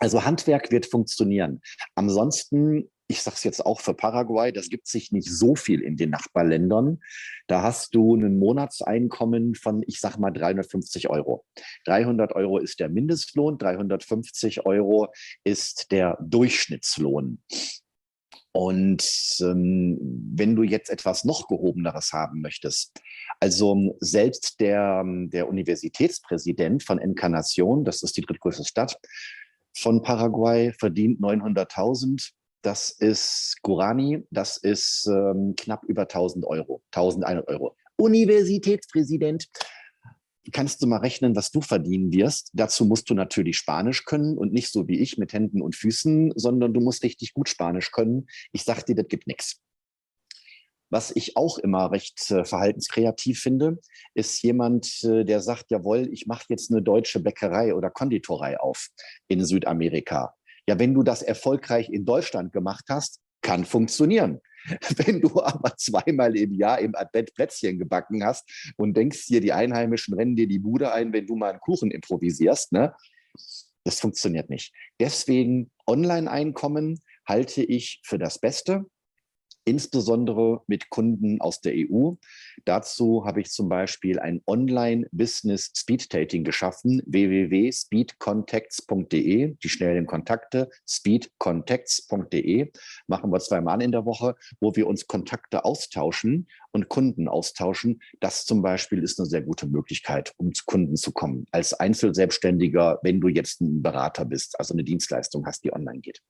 also 0.00 0.24
Handwerk 0.24 0.72
wird 0.72 0.86
funktionieren. 0.86 1.60
Ansonsten 1.94 2.90
ich 3.08 3.22
sage 3.22 3.36
es 3.36 3.44
jetzt 3.44 3.64
auch 3.64 3.80
für 3.80 3.94
Paraguay, 3.94 4.52
das 4.52 4.68
gibt 4.68 4.88
sich 4.88 5.12
nicht 5.12 5.30
so 5.30 5.54
viel 5.54 5.80
in 5.80 5.96
den 5.96 6.10
Nachbarländern. 6.10 7.00
Da 7.46 7.62
hast 7.62 7.94
du 7.94 8.16
ein 8.16 8.38
Monatseinkommen 8.38 9.54
von, 9.54 9.82
ich 9.86 10.00
sage 10.00 10.18
mal, 10.20 10.32
350 10.32 11.08
Euro. 11.08 11.44
300 11.84 12.34
Euro 12.34 12.58
ist 12.58 12.80
der 12.80 12.88
Mindestlohn, 12.88 13.58
350 13.58 14.66
Euro 14.66 15.08
ist 15.44 15.92
der 15.92 16.18
Durchschnittslohn. 16.20 17.40
Und 18.52 19.36
ähm, 19.40 19.98
wenn 20.34 20.56
du 20.56 20.62
jetzt 20.62 20.88
etwas 20.88 21.24
noch 21.24 21.46
gehobeneres 21.46 22.14
haben 22.14 22.40
möchtest, 22.40 22.98
also 23.38 23.96
selbst 24.00 24.60
der, 24.60 25.04
der 25.04 25.48
Universitätspräsident 25.48 26.82
von 26.82 26.98
Encarnacion, 26.98 27.84
das 27.84 28.02
ist 28.02 28.16
die 28.16 28.22
drittgrößte 28.22 28.64
Stadt, 28.64 28.98
von 29.76 30.02
Paraguay 30.02 30.72
verdient 30.72 31.20
900.000. 31.20 32.30
Das 32.66 32.90
ist 32.90 33.58
Gurani, 33.62 34.24
das 34.32 34.56
ist 34.56 35.06
ähm, 35.06 35.54
knapp 35.56 35.84
über 35.84 36.02
1000 36.02 36.44
Euro, 36.46 36.82
1100 36.90 37.46
Euro. 37.46 37.76
Universitätspräsident. 37.94 39.46
Kannst 40.50 40.82
du 40.82 40.88
mal 40.88 40.96
rechnen, 40.96 41.36
was 41.36 41.52
du 41.52 41.60
verdienen 41.60 42.10
wirst? 42.10 42.50
Dazu 42.54 42.84
musst 42.84 43.08
du 43.08 43.14
natürlich 43.14 43.56
Spanisch 43.56 44.04
können 44.04 44.36
und 44.36 44.52
nicht 44.52 44.72
so 44.72 44.88
wie 44.88 44.98
ich 44.98 45.16
mit 45.16 45.32
Händen 45.32 45.62
und 45.62 45.76
Füßen, 45.76 46.32
sondern 46.34 46.74
du 46.74 46.80
musst 46.80 47.04
richtig 47.04 47.34
gut 47.34 47.48
Spanisch 47.48 47.92
können. 47.92 48.26
Ich 48.50 48.64
sag 48.64 48.84
dir, 48.84 48.96
das 48.96 49.06
gibt 49.06 49.28
nichts. 49.28 49.60
Was 50.90 51.14
ich 51.14 51.36
auch 51.36 51.58
immer 51.58 51.92
recht 51.92 52.32
äh, 52.32 52.44
verhaltenskreativ 52.44 53.38
finde, 53.38 53.78
ist 54.14 54.42
jemand, 54.42 55.04
äh, 55.04 55.24
der 55.24 55.40
sagt, 55.40 55.70
jawohl, 55.70 56.08
ich 56.12 56.26
mache 56.26 56.46
jetzt 56.48 56.72
eine 56.72 56.82
deutsche 56.82 57.20
Bäckerei 57.20 57.76
oder 57.76 57.90
Konditorei 57.90 58.58
auf 58.58 58.88
in 59.28 59.44
Südamerika. 59.44 60.35
Ja, 60.68 60.78
wenn 60.78 60.94
du 60.94 61.02
das 61.02 61.22
erfolgreich 61.22 61.88
in 61.90 62.04
Deutschland 62.04 62.52
gemacht 62.52 62.86
hast, 62.88 63.20
kann 63.42 63.64
funktionieren. 63.64 64.40
Wenn 64.96 65.20
du 65.20 65.40
aber 65.40 65.76
zweimal 65.76 66.36
im 66.36 66.52
Jahr 66.52 66.80
im 66.80 66.96
Advent 66.96 67.32
Plätzchen 67.34 67.78
gebacken 67.78 68.24
hast 68.24 68.72
und 68.76 68.96
denkst 68.96 69.26
dir, 69.26 69.40
die 69.40 69.52
Einheimischen 69.52 70.14
rennen 70.14 70.34
dir 70.34 70.48
die 70.48 70.58
Bude 70.58 70.92
ein, 70.92 71.12
wenn 71.12 71.26
du 71.26 71.36
mal 71.36 71.50
einen 71.50 71.60
Kuchen 71.60 71.92
improvisierst, 71.92 72.72
ne? 72.72 72.92
Das 73.84 74.00
funktioniert 74.00 74.50
nicht. 74.50 74.74
Deswegen 74.98 75.70
Online-Einkommen 75.86 77.00
halte 77.24 77.62
ich 77.62 78.00
für 78.04 78.18
das 78.18 78.40
Beste 78.40 78.86
insbesondere 79.66 80.62
mit 80.66 80.88
Kunden 80.90 81.40
aus 81.40 81.60
der 81.60 81.74
EU. 81.74 82.14
Dazu 82.64 83.24
habe 83.26 83.42
ich 83.42 83.50
zum 83.50 83.68
Beispiel 83.68 84.18
ein 84.18 84.40
Online-Business 84.46 85.70
Speed 85.76 86.14
Dating 86.14 86.44
geschaffen, 86.44 87.02
www.speedcontacts.de, 87.04 89.56
die 89.62 89.68
schnellen 89.68 90.06
Kontakte, 90.06 90.70
speedcontacts.de, 90.88 92.72
machen 93.08 93.30
wir 93.30 93.40
zweimal 93.40 93.82
in 93.82 93.92
der 93.92 94.06
Woche, 94.06 94.36
wo 94.60 94.74
wir 94.76 94.86
uns 94.86 95.06
Kontakte 95.06 95.64
austauschen 95.64 96.46
und 96.70 96.88
Kunden 96.88 97.28
austauschen. 97.28 98.00
Das 98.20 98.44
zum 98.44 98.62
Beispiel 98.62 99.02
ist 99.02 99.18
eine 99.18 99.26
sehr 99.26 99.42
gute 99.42 99.66
Möglichkeit, 99.66 100.32
um 100.36 100.54
zu 100.54 100.64
Kunden 100.64 100.94
zu 100.96 101.10
kommen. 101.12 101.46
Als 101.50 101.74
Einzelselbstständiger, 101.74 103.00
wenn 103.02 103.20
du 103.20 103.26
jetzt 103.28 103.60
ein 103.60 103.82
Berater 103.82 104.24
bist, 104.24 104.60
also 104.60 104.74
eine 104.74 104.84
Dienstleistung 104.84 105.44
hast, 105.44 105.64
die 105.64 105.72
online 105.72 105.98
geht. 106.00 106.22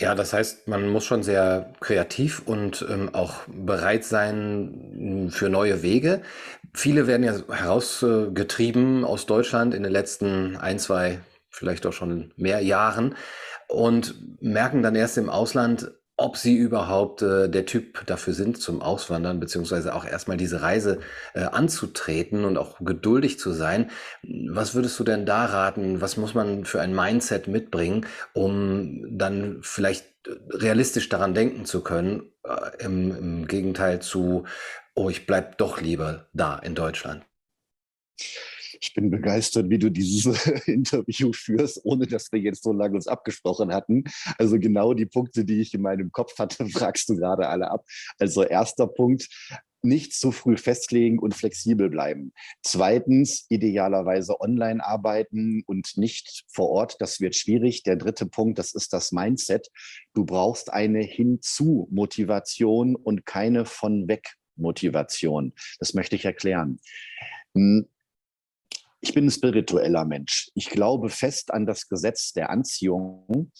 Ja, 0.00 0.14
das 0.14 0.32
heißt, 0.32 0.66
man 0.66 0.88
muss 0.88 1.04
schon 1.04 1.22
sehr 1.22 1.74
kreativ 1.80 2.40
und 2.46 2.86
ähm, 2.88 3.14
auch 3.14 3.40
bereit 3.48 4.02
sein 4.02 5.28
für 5.30 5.50
neue 5.50 5.82
Wege. 5.82 6.22
Viele 6.72 7.06
werden 7.06 7.22
ja 7.22 7.34
herausgetrieben 7.50 9.04
aus 9.04 9.26
Deutschland 9.26 9.74
in 9.74 9.82
den 9.82 9.92
letzten 9.92 10.56
ein, 10.56 10.78
zwei, 10.78 11.20
vielleicht 11.50 11.84
auch 11.84 11.92
schon 11.92 12.32
mehr 12.36 12.60
Jahren 12.60 13.14
und 13.68 14.14
merken 14.40 14.82
dann 14.82 14.94
erst 14.94 15.18
im 15.18 15.28
Ausland, 15.28 15.92
ob 16.20 16.36
sie 16.36 16.54
überhaupt 16.54 17.22
äh, 17.22 17.48
der 17.48 17.64
Typ 17.64 18.06
dafür 18.06 18.34
sind, 18.34 18.60
zum 18.60 18.82
Auswandern, 18.82 19.40
beziehungsweise 19.40 19.94
auch 19.94 20.04
erstmal 20.04 20.36
diese 20.36 20.60
Reise 20.60 21.00
äh, 21.32 21.40
anzutreten 21.40 22.44
und 22.44 22.58
auch 22.58 22.78
geduldig 22.80 23.38
zu 23.38 23.52
sein. 23.52 23.90
Was 24.22 24.74
würdest 24.74 25.00
du 25.00 25.04
denn 25.04 25.24
da 25.24 25.46
raten? 25.46 26.02
Was 26.02 26.18
muss 26.18 26.34
man 26.34 26.66
für 26.66 26.80
ein 26.82 26.94
Mindset 26.94 27.48
mitbringen, 27.48 28.06
um 28.34 29.06
dann 29.10 29.60
vielleicht 29.62 30.06
realistisch 30.50 31.08
daran 31.08 31.32
denken 31.32 31.64
zu 31.64 31.82
können, 31.82 32.30
äh, 32.44 32.84
im, 32.84 33.16
im 33.16 33.46
Gegenteil 33.46 34.02
zu, 34.02 34.44
oh, 34.94 35.08
ich 35.08 35.26
bleib 35.26 35.56
doch 35.56 35.80
lieber 35.80 36.28
da 36.34 36.58
in 36.58 36.74
Deutschland? 36.74 37.24
Ich 38.80 38.94
bin 38.94 39.10
begeistert, 39.10 39.68
wie 39.68 39.78
du 39.78 39.90
dieses 39.90 40.46
Interview 40.66 41.32
führst, 41.32 41.80
ohne 41.84 42.06
dass 42.06 42.32
wir 42.32 42.40
jetzt 42.40 42.62
so 42.62 42.72
lange 42.72 42.94
uns 42.94 43.06
abgesprochen 43.06 43.72
hatten. 43.72 44.04
Also 44.38 44.58
genau 44.58 44.94
die 44.94 45.06
Punkte, 45.06 45.44
die 45.44 45.60
ich 45.60 45.74
in 45.74 45.82
meinem 45.82 46.10
Kopf 46.12 46.38
hatte, 46.38 46.66
fragst 46.70 47.08
du 47.08 47.16
gerade 47.16 47.48
alle 47.48 47.70
ab. 47.70 47.84
Also 48.18 48.42
erster 48.42 48.86
Punkt, 48.86 49.28
nicht 49.82 50.14
zu 50.14 50.30
früh 50.30 50.56
festlegen 50.56 51.18
und 51.18 51.34
flexibel 51.34 51.88
bleiben. 51.88 52.32
Zweitens, 52.62 53.46
idealerweise 53.48 54.40
online 54.40 54.84
arbeiten 54.84 55.62
und 55.66 55.96
nicht 55.96 56.44
vor 56.48 56.68
Ort. 56.68 56.96
Das 57.00 57.20
wird 57.20 57.34
schwierig. 57.34 57.82
Der 57.82 57.96
dritte 57.96 58.26
Punkt, 58.26 58.58
das 58.58 58.74
ist 58.74 58.92
das 58.92 59.12
Mindset. 59.12 59.68
Du 60.12 60.24
brauchst 60.24 60.72
eine 60.72 61.00
Hinzu-Motivation 61.00 62.94
und 62.94 63.24
keine 63.24 63.64
von 63.64 64.08
weg 64.08 64.34
Motivation. 64.56 65.54
Das 65.78 65.94
möchte 65.94 66.16
ich 66.16 66.26
erklären. 66.26 66.78
Ich 69.02 69.14
bin 69.14 69.26
ein 69.26 69.30
spiritueller 69.30 70.04
Mensch. 70.04 70.50
Ich 70.54 70.68
glaube 70.68 71.08
fest 71.08 71.52
an 71.52 71.64
das 71.64 71.88
Gesetz 71.88 72.32
der 72.32 72.50
Anziehung. 72.50 73.50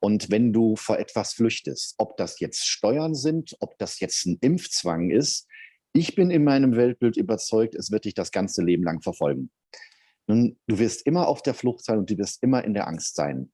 Und 0.00 0.30
wenn 0.30 0.52
du 0.52 0.74
vor 0.74 0.98
etwas 0.98 1.34
flüchtest, 1.34 1.94
ob 1.98 2.16
das 2.16 2.40
jetzt 2.40 2.66
Steuern 2.66 3.14
sind, 3.14 3.56
ob 3.60 3.78
das 3.78 4.00
jetzt 4.00 4.26
ein 4.26 4.38
Impfzwang 4.40 5.10
ist, 5.10 5.46
ich 5.92 6.14
bin 6.14 6.30
in 6.30 6.44
meinem 6.44 6.76
Weltbild 6.76 7.16
überzeugt, 7.16 7.74
es 7.74 7.90
wird 7.90 8.04
dich 8.04 8.14
das 8.14 8.32
ganze 8.32 8.62
Leben 8.62 8.82
lang 8.82 9.00
verfolgen. 9.00 9.50
Nun, 10.26 10.58
du 10.66 10.78
wirst 10.78 11.06
immer 11.06 11.28
auf 11.28 11.42
der 11.42 11.54
Flucht 11.54 11.84
sein 11.84 11.98
und 11.98 12.10
du 12.10 12.18
wirst 12.18 12.42
immer 12.42 12.64
in 12.64 12.74
der 12.74 12.86
Angst 12.86 13.14
sein. 13.14 13.50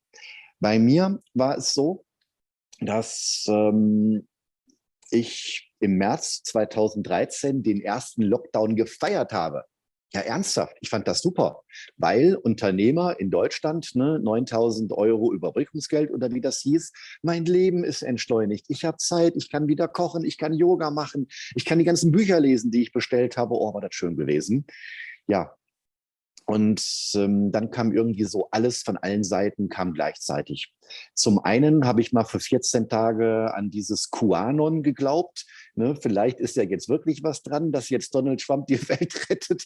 Bei 0.61 0.79
mir 0.79 1.23
war 1.35 1.59
es 1.59 1.75
so, 1.75 2.05
dass 2.81 3.45
ähm, 3.49 4.27
ich 5.11 5.73
im 5.79 5.97
März 5.97 6.43
2013 6.45 7.63
den 7.63 7.81
ersten 7.81 8.23
Lockdown 8.23 8.75
gefeiert 8.75 9.33
habe. 9.33 9.65
Ja, 10.15 10.21
ernsthaft. 10.21 10.77
Ich 10.81 10.91
fand 10.91 11.09
das 11.09 11.21
super, 11.23 11.63
weil 11.97 12.37
Unternehmer 12.37 13.19
in 13.19 13.31
Deutschland 13.31 13.97
ne, 13.97 14.21
9000 14.23 14.93
Euro 14.93 15.33
Überbrückungsgeld 15.33 16.13
oder 16.13 16.31
wie 16.31 16.41
das 16.41 16.61
hieß, 16.61 16.93
mein 17.23 17.45
Leben 17.47 17.83
ist 17.83 18.03
entschleunigt. 18.03 18.67
Ich 18.69 18.85
habe 18.85 18.97
Zeit, 18.99 19.35
ich 19.35 19.51
kann 19.51 19.67
wieder 19.67 19.89
kochen, 19.89 20.25
ich 20.25 20.39
kann 20.39 20.53
Yoga 20.53 20.93
machen, 20.93 21.27
ich 21.57 21.65
kann 21.65 21.81
die 21.81 21.85
ganzen 21.85 22.13
Bücher 22.13 22.39
lesen, 22.39 22.71
die 22.71 22.83
ich 22.83 22.93
bestellt 22.93 23.37
habe. 23.37 23.55
Oh, 23.55 23.75
war 23.75 23.81
das 23.81 23.93
schön 23.97 24.17
gewesen. 24.17 24.67
Ja, 25.27 25.57
und 26.47 26.83
ähm, 27.15 27.53
dann 27.53 27.71
kam 27.71 27.93
irgendwie 27.93 28.25
so 28.25 28.49
alles 28.51 28.83
von 28.83 28.97
allen 28.99 29.25
Seiten 29.25 29.69
kam 29.69 29.95
gleichzeitig. 29.95 30.75
Zum 31.15 31.39
einen 31.39 31.87
habe 31.87 32.03
ich 32.03 32.13
mal 32.13 32.25
für 32.25 32.41
14 32.41 32.89
Tage 32.89 33.55
an 33.55 33.71
dieses 33.71 34.11
QAnon 34.11 34.83
geglaubt. 34.83 35.47
Ne, 35.75 35.97
vielleicht 36.01 36.41
ist 36.41 36.57
ja 36.57 36.63
jetzt 36.63 36.89
wirklich 36.89 37.23
was 37.23 37.43
dran, 37.43 37.73
dass 37.73 37.89
jetzt 37.89 38.15
Donald 38.15 38.41
Trump 38.41 38.67
die 38.67 38.79
Welt 38.89 39.31
rettet 39.31 39.65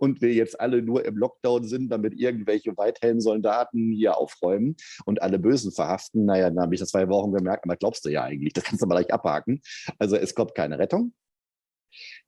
und 0.00 0.20
wir 0.20 0.32
jetzt 0.32 0.60
alle 0.60 0.82
nur 0.82 1.04
im 1.04 1.16
Lockdown 1.16 1.64
sind, 1.64 1.88
damit 1.90 2.14
irgendwelche 2.14 2.76
weithellen 2.76 3.20
Soldaten 3.20 3.92
hier 3.92 4.16
aufräumen 4.16 4.76
und 5.04 5.22
alle 5.22 5.38
Bösen 5.38 5.72
verhaften. 5.72 6.24
Naja, 6.24 6.50
dann 6.50 6.60
habe 6.60 6.74
ich 6.74 6.80
das 6.80 6.90
zwei 6.90 7.08
Wochen 7.08 7.32
gemerkt, 7.32 7.64
aber 7.64 7.76
glaubst 7.76 8.04
du 8.04 8.08
ja 8.08 8.24
eigentlich, 8.24 8.52
das 8.52 8.64
kannst 8.64 8.82
du 8.82 8.86
mal 8.86 8.96
gleich 8.96 9.12
abhaken. 9.14 9.62
Also 9.98 10.16
es 10.16 10.34
kommt 10.34 10.54
keine 10.54 10.78
Rettung. 10.78 11.14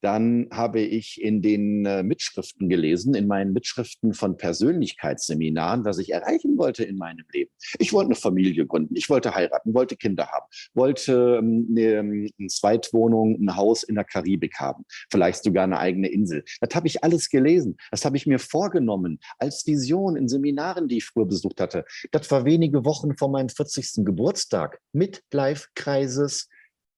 Dann 0.00 0.48
habe 0.50 0.80
ich 0.80 1.20
in 1.20 1.42
den 1.42 1.86
äh, 1.86 2.02
Mitschriften 2.02 2.68
gelesen, 2.68 3.14
in 3.14 3.26
meinen 3.26 3.52
Mitschriften 3.52 4.14
von 4.14 4.36
Persönlichkeitsseminaren, 4.36 5.84
was 5.84 5.98
ich 5.98 6.12
erreichen 6.12 6.56
wollte 6.58 6.84
in 6.84 6.96
meinem 6.96 7.24
Leben. 7.32 7.50
Ich 7.78 7.92
wollte 7.92 8.08
eine 8.08 8.16
Familie 8.16 8.66
gründen, 8.66 8.96
ich 8.96 9.08
wollte 9.10 9.34
heiraten, 9.34 9.74
wollte 9.74 9.96
Kinder 9.96 10.28
haben, 10.28 10.46
wollte 10.74 11.38
ähm, 11.38 11.68
eine, 11.70 11.98
eine 11.98 12.48
Zweitwohnung, 12.48 13.36
ein 13.40 13.56
Haus 13.56 13.82
in 13.82 13.94
der 13.94 14.04
Karibik 14.04 14.58
haben, 14.58 14.84
vielleicht 15.10 15.44
sogar 15.44 15.64
eine 15.64 15.78
eigene 15.78 16.08
Insel. 16.08 16.44
Das 16.60 16.74
habe 16.74 16.86
ich 16.86 17.02
alles 17.02 17.28
gelesen. 17.28 17.76
Das 17.90 18.04
habe 18.04 18.16
ich 18.16 18.26
mir 18.26 18.38
vorgenommen 18.38 19.18
als 19.38 19.66
Vision 19.66 20.16
in 20.16 20.28
Seminaren, 20.28 20.88
die 20.88 20.98
ich 20.98 21.04
früher 21.04 21.26
besucht 21.26 21.60
hatte. 21.60 21.84
Das 22.10 22.30
war 22.30 22.44
wenige 22.44 22.84
Wochen 22.84 23.16
vor 23.16 23.30
meinem 23.30 23.48
40. 23.48 24.04
Geburtstag. 24.04 24.80
Midlife-Kreises, 24.92 26.48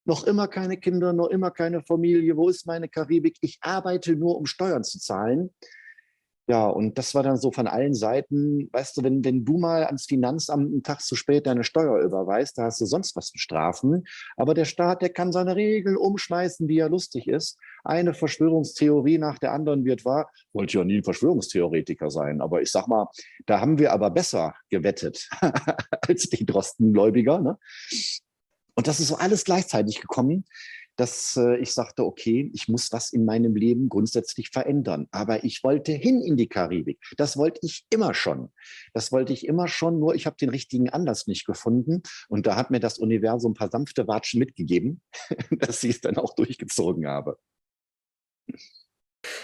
noch 0.07 0.23
immer 0.23 0.47
keine 0.47 0.77
Kinder, 0.77 1.13
noch 1.13 1.27
immer 1.27 1.51
keine 1.51 1.81
Familie, 1.81 2.37
wo 2.37 2.49
ist 2.49 2.65
meine 2.65 2.87
Karibik? 2.87 3.37
Ich 3.41 3.59
arbeite 3.61 4.15
nur, 4.15 4.37
um 4.37 4.45
Steuern 4.45 4.83
zu 4.83 4.99
zahlen. 4.99 5.51
Ja, 6.49 6.65
und 6.67 6.97
das 6.97 7.13
war 7.13 7.23
dann 7.23 7.35
so 7.35 7.51
von 7.51 7.67
allen 7.67 7.93
Seiten, 7.93 8.69
weißt 8.71 8.95
du, 8.95 9.03
wenn, 9.03 9.25
wenn 9.25 9.43
du 9.43 9.57
mal 9.57 9.83
ans 9.83 10.05
Finanzamt 10.05 10.71
einen 10.71 10.81
Tag 10.81 11.01
zu 11.01 11.15
spät 11.15 11.45
deine 11.45 11.65
Steuer 11.65 11.99
überweist, 11.99 12.57
da 12.57 12.63
hast 12.63 12.79
du 12.79 12.85
sonst 12.85 13.17
was 13.17 13.27
zu 13.27 13.37
strafen. 13.37 14.05
Aber 14.37 14.53
der 14.53 14.63
Staat, 14.63 15.01
der 15.01 15.09
kann 15.09 15.33
seine 15.33 15.57
Regeln 15.57 15.97
umschmeißen, 15.97 16.69
wie 16.69 16.79
er 16.79 16.87
lustig 16.87 17.27
ist. 17.27 17.57
Eine 17.83 18.13
Verschwörungstheorie 18.13 19.17
nach 19.17 19.39
der 19.39 19.51
anderen 19.51 19.83
wird 19.83 20.05
wahr. 20.05 20.31
Wollte 20.53 20.77
ja 20.77 20.85
nie 20.85 20.99
ein 20.99 21.03
Verschwörungstheoretiker 21.03 22.09
sein, 22.09 22.39
aber 22.39 22.61
ich 22.61 22.71
sag 22.71 22.87
mal, 22.87 23.07
da 23.45 23.59
haben 23.59 23.77
wir 23.77 23.91
aber 23.91 24.09
besser 24.09 24.55
gewettet 24.69 25.27
als 26.07 26.29
die 26.29 26.45
Drostengläubiger. 26.45 27.39
Ne? 27.39 27.57
Und 28.77 28.87
das 28.87 28.99
ist 28.99 29.07
so 29.07 29.15
alles 29.15 29.43
gleichzeitig 29.43 29.99
gekommen, 29.99 30.45
dass 30.97 31.35
äh, 31.35 31.57
ich 31.57 31.73
sagte, 31.73 32.05
okay, 32.05 32.51
ich 32.53 32.67
muss 32.67 32.91
was 32.91 33.11
in 33.11 33.25
meinem 33.25 33.55
Leben 33.55 33.89
grundsätzlich 33.89 34.49
verändern. 34.49 35.07
Aber 35.11 35.43
ich 35.43 35.63
wollte 35.63 35.91
hin 35.91 36.21
in 36.21 36.37
die 36.37 36.47
Karibik. 36.47 36.99
Das 37.17 37.37
wollte 37.37 37.59
ich 37.63 37.85
immer 37.89 38.13
schon. 38.13 38.53
Das 38.93 39.11
wollte 39.11 39.33
ich 39.33 39.47
immer 39.47 39.67
schon, 39.67 39.99
nur 39.99 40.15
ich 40.15 40.25
habe 40.25 40.37
den 40.37 40.49
richtigen 40.49 40.89
Anlass 40.89 41.27
nicht 41.27 41.45
gefunden. 41.45 42.03
Und 42.29 42.47
da 42.47 42.55
hat 42.55 42.71
mir 42.71 42.79
das 42.79 42.99
Universum 42.99 43.51
ein 43.51 43.55
paar 43.55 43.71
sanfte 43.71 44.07
Watschen 44.07 44.39
mitgegeben, 44.39 45.01
dass 45.51 45.83
ich 45.83 45.95
es 45.95 46.01
dann 46.01 46.17
auch 46.17 46.35
durchgezogen 46.35 47.07
habe. 47.07 47.37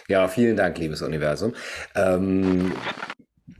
Ja, 0.08 0.28
vielen 0.28 0.56
Dank, 0.56 0.78
liebes 0.78 1.02
Universum. 1.02 1.54
Ähm, 1.96 2.72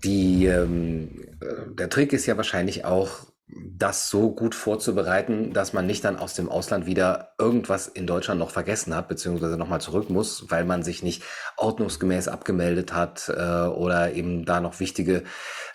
Die, 0.04 0.46
ähm, 0.46 1.36
äh, 1.42 1.76
der 1.76 1.90
Trick 1.90 2.14
ist 2.14 2.26
ja 2.26 2.38
wahrscheinlich 2.38 2.86
auch, 2.86 3.33
das 3.48 4.10
so 4.10 4.32
gut 4.32 4.56
vorzubereiten, 4.56 5.54
dass 5.54 5.74
man 5.74 5.86
nicht 5.86 6.04
dann 6.06 6.18
aus 6.18 6.34
dem 6.34 6.50
Ausland 6.50 6.86
wieder 6.86 7.34
irgendwas 7.38 7.88
in 7.88 8.08
Deutschland 8.08 8.40
noch 8.40 8.52
vergessen 8.52 8.96
hat, 8.96 9.10
beziehungsweise 9.10 9.58
nochmal 9.58 9.82
zurück 9.82 10.10
muss, 10.10 10.50
weil 10.50 10.64
man 10.66 10.82
sich 10.82 11.04
nicht 11.04 11.24
ordnungsgemäß 11.58 12.30
abgemeldet 12.30 12.94
hat 12.94 13.30
äh, 13.30 13.68
oder 13.68 14.14
eben 14.14 14.46
da 14.46 14.60
noch 14.60 14.80
wichtige 14.80 15.24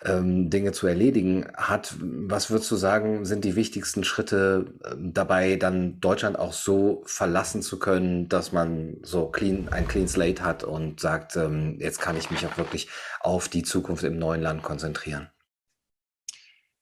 ähm, 0.05 0.49
Dinge 0.51 0.73
zu 0.73 0.87
erledigen 0.87 1.47
hat. 1.57 1.95
Was 2.01 2.51
würdest 2.51 2.71
du 2.71 2.77
sagen, 2.77 3.25
sind 3.25 3.45
die 3.45 3.55
wichtigsten 3.55 4.03
Schritte 4.03 4.75
äh, 4.85 4.95
dabei, 4.99 5.57
dann 5.57 6.01
Deutschland 6.01 6.39
auch 6.39 6.55
so 6.55 7.03
verlassen 7.07 7.63
zu 7.63 7.79
können, 7.79 8.29
dass 8.29 8.51
man 8.51 8.97
so 9.03 9.29
clean, 9.29 9.69
ein 9.69 9.87
Clean 9.87 10.09
Slate 10.09 10.43
hat 10.43 10.65
und 10.65 11.01
sagt, 11.01 11.37
ähm, 11.37 11.77
jetzt 11.81 12.01
kann 12.01 12.17
ich 12.17 12.31
mich 12.31 12.47
auch 12.47 12.57
wirklich 12.57 12.89
auf 13.21 13.49
die 13.49 13.63
Zukunft 13.63 14.05
im 14.05 14.19
neuen 14.19 14.41
Land 14.41 14.63
konzentrieren? 14.63 15.29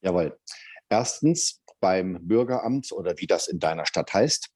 Jawohl. 0.01 0.39
Erstens 0.89 1.63
beim 1.81 2.19
Bürgeramt 2.27 2.93
oder 2.93 3.15
wie 3.19 3.27
das 3.27 3.49
in 3.49 3.59
deiner 3.59 3.87
Stadt 3.87 4.13
heißt, 4.13 4.51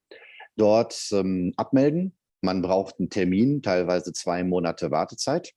dort 0.57 1.09
ähm, 1.13 1.53
abmelden. 1.57 2.17
Man 2.41 2.63
braucht 2.63 2.99
einen 2.99 3.11
Termin, 3.11 3.63
teilweise 3.63 4.13
zwei 4.13 4.45
Monate 4.45 4.91
Wartezeit. 4.91 5.53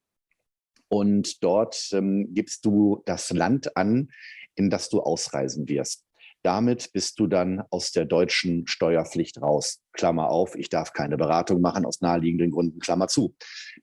Und 0.89 1.43
dort 1.43 1.89
ähm, 1.93 2.33
gibst 2.33 2.65
du 2.65 3.01
das 3.05 3.31
Land 3.31 3.77
an, 3.77 4.09
in 4.55 4.69
das 4.69 4.89
du 4.89 5.01
ausreisen 5.01 5.67
wirst. 5.67 6.05
Damit 6.43 6.91
bist 6.91 7.19
du 7.19 7.27
dann 7.27 7.63
aus 7.69 7.91
der 7.91 8.05
deutschen 8.05 8.67
Steuerpflicht 8.67 9.41
raus. 9.41 9.81
Klammer 9.93 10.29
auf, 10.29 10.55
ich 10.55 10.67
darf 10.67 10.91
keine 10.91 11.15
Beratung 11.15 11.61
machen 11.61 11.85
aus 11.85 12.01
naheliegenden 12.01 12.51
Gründen, 12.51 12.79
Klammer 12.79 13.07
zu. 13.07 13.33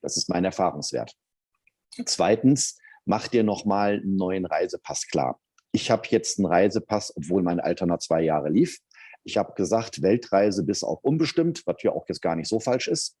Das 0.01 0.15
ist 0.15 0.29
mein 0.29 0.45
Erfahrungswert. 0.45 1.13
Zweitens, 2.05 2.77
mach 3.03 3.27
dir 3.27 3.43
nochmal 3.43 3.95
einen 3.95 4.15
neuen 4.15 4.45
Reisepass 4.45 5.07
klar 5.07 5.41
ich 5.71 5.91
habe 5.91 6.07
jetzt 6.09 6.39
einen 6.39 6.47
Reisepass, 6.47 7.13
obwohl 7.15 7.43
mein 7.43 7.59
Alter 7.59 7.85
noch 7.85 7.99
zwei 7.99 8.21
Jahre 8.21 8.49
lief. 8.49 8.79
Ich 9.23 9.37
habe 9.37 9.53
gesagt, 9.53 10.01
Weltreise 10.01 10.63
bis 10.63 10.83
auf 10.83 11.03
unbestimmt, 11.03 11.63
was 11.65 11.83
ja 11.83 11.91
auch 11.91 12.07
jetzt 12.07 12.21
gar 12.21 12.35
nicht 12.35 12.47
so 12.47 12.59
falsch 12.59 12.87
ist. 12.87 13.17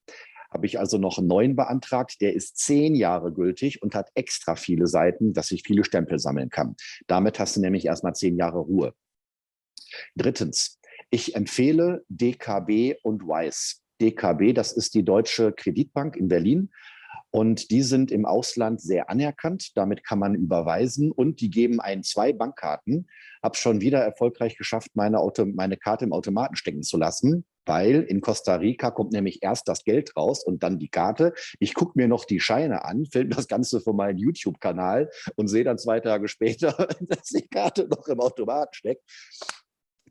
Habe 0.51 0.65
ich 0.65 0.79
also 0.79 0.97
noch 0.97 1.17
einen 1.17 1.27
neuen 1.27 1.55
beantragt, 1.55 2.19
der 2.19 2.33
ist 2.33 2.57
zehn 2.57 2.93
Jahre 2.93 3.31
gültig 3.31 3.81
und 3.81 3.95
hat 3.95 4.09
extra 4.15 4.55
viele 4.55 4.87
Seiten, 4.87 5.33
dass 5.33 5.51
ich 5.51 5.63
viele 5.63 5.85
Stempel 5.85 6.19
sammeln 6.19 6.49
kann. 6.49 6.75
Damit 7.07 7.39
hast 7.39 7.55
du 7.55 7.61
nämlich 7.61 7.85
erstmal 7.85 8.15
zehn 8.15 8.35
Jahre 8.35 8.59
Ruhe. 8.59 8.93
Drittens, 10.15 10.79
ich 11.09 11.35
empfehle 11.35 12.03
DKB 12.09 12.95
und 13.03 13.23
Wise. 13.23 13.77
DKB, 14.01 14.53
das 14.53 14.73
ist 14.73 14.93
die 14.93 15.03
Deutsche 15.03 15.53
Kreditbank 15.53 16.17
in 16.17 16.27
Berlin. 16.27 16.71
Und 17.31 17.71
die 17.71 17.81
sind 17.81 18.11
im 18.11 18.25
Ausland 18.25 18.81
sehr 18.81 19.09
anerkannt. 19.09 19.71
Damit 19.75 20.03
kann 20.03 20.19
man 20.19 20.35
überweisen 20.35 21.11
und 21.11 21.39
die 21.39 21.49
geben 21.49 21.79
einen 21.79 22.03
zwei 22.03 22.33
Bankkarten. 22.33 23.09
Habe 23.41 23.55
schon 23.55 23.79
wieder 23.79 23.99
erfolgreich 23.99 24.57
geschafft, 24.57 24.91
meine, 24.95 25.19
Auto, 25.19 25.45
meine 25.45 25.77
Karte 25.77 26.03
im 26.05 26.11
Automaten 26.11 26.57
stecken 26.57 26.83
zu 26.83 26.97
lassen, 26.97 27.45
weil 27.65 28.01
in 28.01 28.19
Costa 28.19 28.55
Rica 28.55 28.91
kommt 28.91 29.13
nämlich 29.13 29.41
erst 29.41 29.69
das 29.69 29.85
Geld 29.85 30.15
raus 30.17 30.43
und 30.43 30.61
dann 30.61 30.77
die 30.77 30.89
Karte. 30.89 31.33
Ich 31.59 31.73
gucke 31.73 31.93
mir 31.95 32.09
noch 32.09 32.25
die 32.25 32.41
Scheine 32.41 32.83
an, 32.83 33.05
filme 33.05 33.33
das 33.35 33.47
Ganze 33.47 33.79
von 33.79 33.95
meinem 33.95 34.17
YouTube-Kanal 34.17 35.09
und 35.35 35.47
sehe 35.47 35.63
dann 35.63 35.77
zwei 35.77 36.01
Tage 36.01 36.27
später, 36.27 36.73
dass 36.99 37.29
die 37.29 37.47
Karte 37.47 37.87
noch 37.87 38.07
im 38.07 38.19
Automaten 38.19 38.73
steckt. 38.73 39.03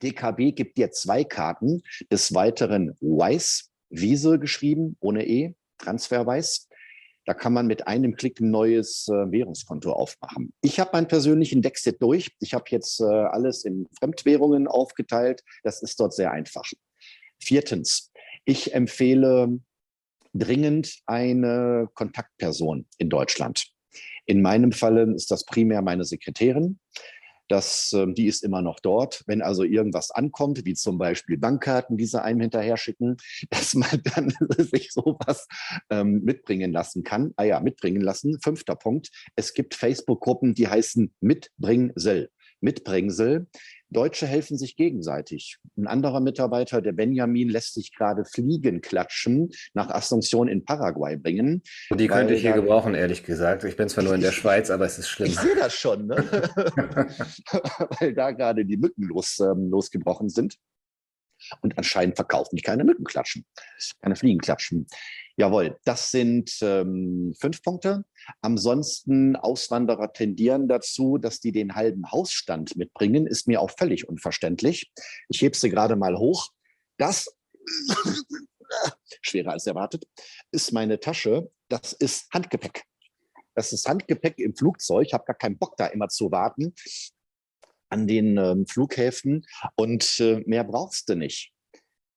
DKB 0.03 0.53
gibt 0.53 0.79
dir 0.79 0.91
zwei 0.93 1.25
Karten, 1.25 1.83
des 2.11 2.33
Weiteren 2.33 2.97
Wise, 3.01 3.65
Wiese 3.91 4.39
geschrieben, 4.39 4.97
ohne 5.01 5.27
E, 5.27 5.55
Transferwise 5.77 6.70
da 7.31 7.35
kann 7.35 7.53
man 7.53 7.69
mit 7.69 7.87
einem 7.87 8.17
Klick 8.17 8.41
ein 8.41 8.51
neues 8.51 9.07
äh, 9.07 9.13
Währungskonto 9.13 9.93
aufmachen. 9.93 10.53
Ich 10.63 10.81
habe 10.81 10.91
meinen 10.95 11.07
persönlichen 11.07 11.63
Dexit 11.63 12.03
durch. 12.03 12.33
Ich 12.41 12.55
habe 12.55 12.65
jetzt 12.71 12.99
äh, 12.99 13.05
alles 13.05 13.65
in 13.65 13.87
Fremdwährungen 14.01 14.67
aufgeteilt. 14.67 15.45
Das 15.63 15.81
ist 15.81 16.01
dort 16.01 16.13
sehr 16.13 16.33
einfach. 16.33 16.65
Viertens, 17.39 18.11
ich 18.45 18.75
empfehle 18.75 19.61
dringend 20.35 21.03
eine 21.07 21.89
Kontaktperson 21.95 22.87
in 22.99 23.09
Deutschland. 23.11 23.65
In 24.27 24.43
meinem 24.43 24.73
Falle 24.73 25.15
ist 25.15 25.31
das 25.31 25.45
primär 25.45 25.83
meine 25.83 26.03
Sekretärin. 26.03 26.81
Das, 27.51 27.93
ähm, 27.95 28.15
die 28.15 28.29
ist 28.29 28.45
immer 28.45 28.63
noch 28.63 28.79
dort. 28.79 29.25
Wenn 29.27 29.43
also 29.43 29.65
irgendwas 29.65 30.13
ankommt, 30.13 30.65
wie 30.65 30.75
zum 30.75 30.99
Beispiel 30.99 31.37
Bankkarten, 31.37 31.97
die 31.97 32.07
sie 32.07 32.23
einem 32.23 32.41
hinterher 32.41 32.77
schicken, 32.77 33.17
dass 33.51 33.75
man 33.75 34.03
dann 34.15 34.33
sich 34.59 34.93
sowas 34.93 35.49
ähm, 35.91 36.23
mitbringen 36.23 36.71
lassen 36.71 37.03
kann. 37.03 37.35
Ah 37.37 37.43
ja, 37.43 37.59
mitbringen 37.59 38.03
lassen. 38.03 38.39
Fünfter 38.41 38.77
Punkt. 38.77 39.11
Es 39.35 39.53
gibt 39.53 39.75
Facebook-Gruppen, 39.75 40.55
die 40.55 40.69
heißen 40.69 41.13
Mitbringsel. 41.21 42.31
Mitbringsel. 42.61 43.49
Deutsche 43.91 44.27
helfen 44.27 44.57
sich 44.57 44.77
gegenseitig. 44.77 45.59
Ein 45.77 45.87
anderer 45.87 46.21
Mitarbeiter, 46.21 46.81
der 46.81 46.93
Benjamin, 46.93 47.49
lässt 47.49 47.75
sich 47.75 47.95
gerade 47.95 48.25
Fliegen 48.25 48.81
klatschen 48.81 49.51
nach 49.75 49.91
Asunción 49.91 50.49
in 50.49 50.65
Paraguay 50.65 51.17
bringen. 51.17 51.63
Die 51.93 52.07
könnte 52.07 52.35
ich 52.35 52.43
hier 52.43 52.53
gebrauchen, 52.53 52.95
ehrlich 52.95 53.25
gesagt. 53.25 53.65
Ich 53.65 53.77
bin 53.77 53.89
zwar 53.89 54.05
nur 54.05 54.15
in 54.15 54.21
der 54.21 54.33
Schweiz, 54.33 54.71
aber 54.71 54.87
es 54.87 54.99
ist 54.99 55.09
schlimm. 55.09 55.29
Ich 55.29 55.39
sehe 55.39 55.57
das 55.57 55.75
schon, 55.75 56.07
ne? 56.07 56.17
weil 58.01 58.15
da 58.15 58.31
gerade 58.31 58.65
die 58.65 58.77
Mücken 58.77 59.03
los, 59.03 59.41
ähm, 59.41 59.71
losgebrochen 59.71 60.29
sind. 60.29 60.57
Und 61.63 61.77
anscheinend 61.79 62.17
verkaufen 62.17 62.57
die 62.57 62.63
keine 62.63 62.85
Mückenklatschen, 62.85 63.45
keine 64.01 64.17
Fliegenklatschen. 64.17 64.87
Jawohl, 65.37 65.79
das 65.85 66.11
sind 66.11 66.59
ähm, 66.61 67.35
fünf 67.41 67.63
Punkte. 67.63 68.05
Ansonsten 68.43 69.37
Auswanderer 69.37 70.13
tendieren 70.13 70.69
dazu, 70.69 71.19
dass 71.19 71.41
die 71.41 71.53
den 71.53 71.75
halben 71.75 72.11
Hausstand 72.11 72.77
mitbringen, 72.77 73.27
ist 73.27 73.49
mir 73.49 73.61
auch 73.61 73.71
völlig 73.71 74.09
unverständlich. 74.09 74.93
Ich 75.29 75.41
hebe 75.41 75.57
sie 75.57 75.71
gerade 75.71 75.97
mal 75.97 76.17
hoch. 76.19 76.51
Das, 76.99 77.35
schwerer 79.23 79.53
als 79.53 79.67
erwartet, 79.67 80.05
ist 80.53 80.73
meine 80.73 81.01
Tasche. 81.01 81.51
Das 81.69 81.93
ist 81.95 82.31
Handgepäck. 82.33 82.85
Das 83.55 83.73
ist 83.73 83.89
Handgepäck 83.89 84.39
im 84.39 84.55
Flugzeug. 84.55 85.07
Ich 85.07 85.15
habe 85.15 85.25
gar 85.25 85.37
keinen 85.37 85.59
Bock, 85.59 85.77
da 85.77 85.87
immer 85.87 86.09
zu 86.09 86.31
warten 86.31 86.75
an 87.91 88.07
den 88.07 88.37
ähm, 88.39 88.67
Flughäfen 88.67 89.45
und 89.77 90.19
äh, 90.21 90.43
mehr 90.47 90.65
brauchst 90.65 91.09
du 91.09 91.15
nicht. 91.15 91.53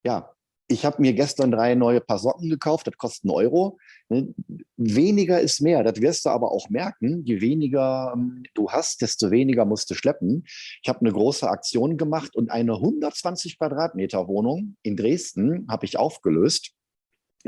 Ja, 0.06 0.34
ich 0.68 0.86
habe 0.86 1.02
mir 1.02 1.14
gestern 1.14 1.52
drei 1.52 1.76
neue 1.76 2.00
Paar 2.00 2.20
Socken 2.20 2.50
gekauft, 2.50 2.88
das 2.88 2.98
kostet 2.98 3.26
einen 3.26 3.36
Euro. 3.36 3.78
Ne? 4.10 4.34
Weniger 4.78 5.40
ist 5.40 5.62
mehr, 5.62 5.84
das 5.84 6.02
wirst 6.02 6.26
du 6.26 6.30
aber 6.30 6.52
auch 6.52 6.70
merken. 6.70 7.24
Je 7.26 7.42
weniger 7.42 8.14
ähm, 8.16 8.44
du 8.54 8.72
hast, 8.72 9.02
desto 9.02 9.30
weniger 9.30 9.66
musst 9.66 9.90
du 9.90 9.94
schleppen. 9.94 10.46
Ich 10.82 10.88
habe 10.88 11.02
eine 11.02 11.12
große 11.12 11.48
Aktion 11.48 11.98
gemacht 11.98 12.36
und 12.36 12.50
eine 12.50 12.74
120 12.74 13.58
Quadratmeter 13.58 14.28
Wohnung 14.28 14.76
in 14.84 14.96
Dresden 14.96 15.68
habe 15.70 15.86
ich 15.86 15.98
aufgelöst. 15.98 16.74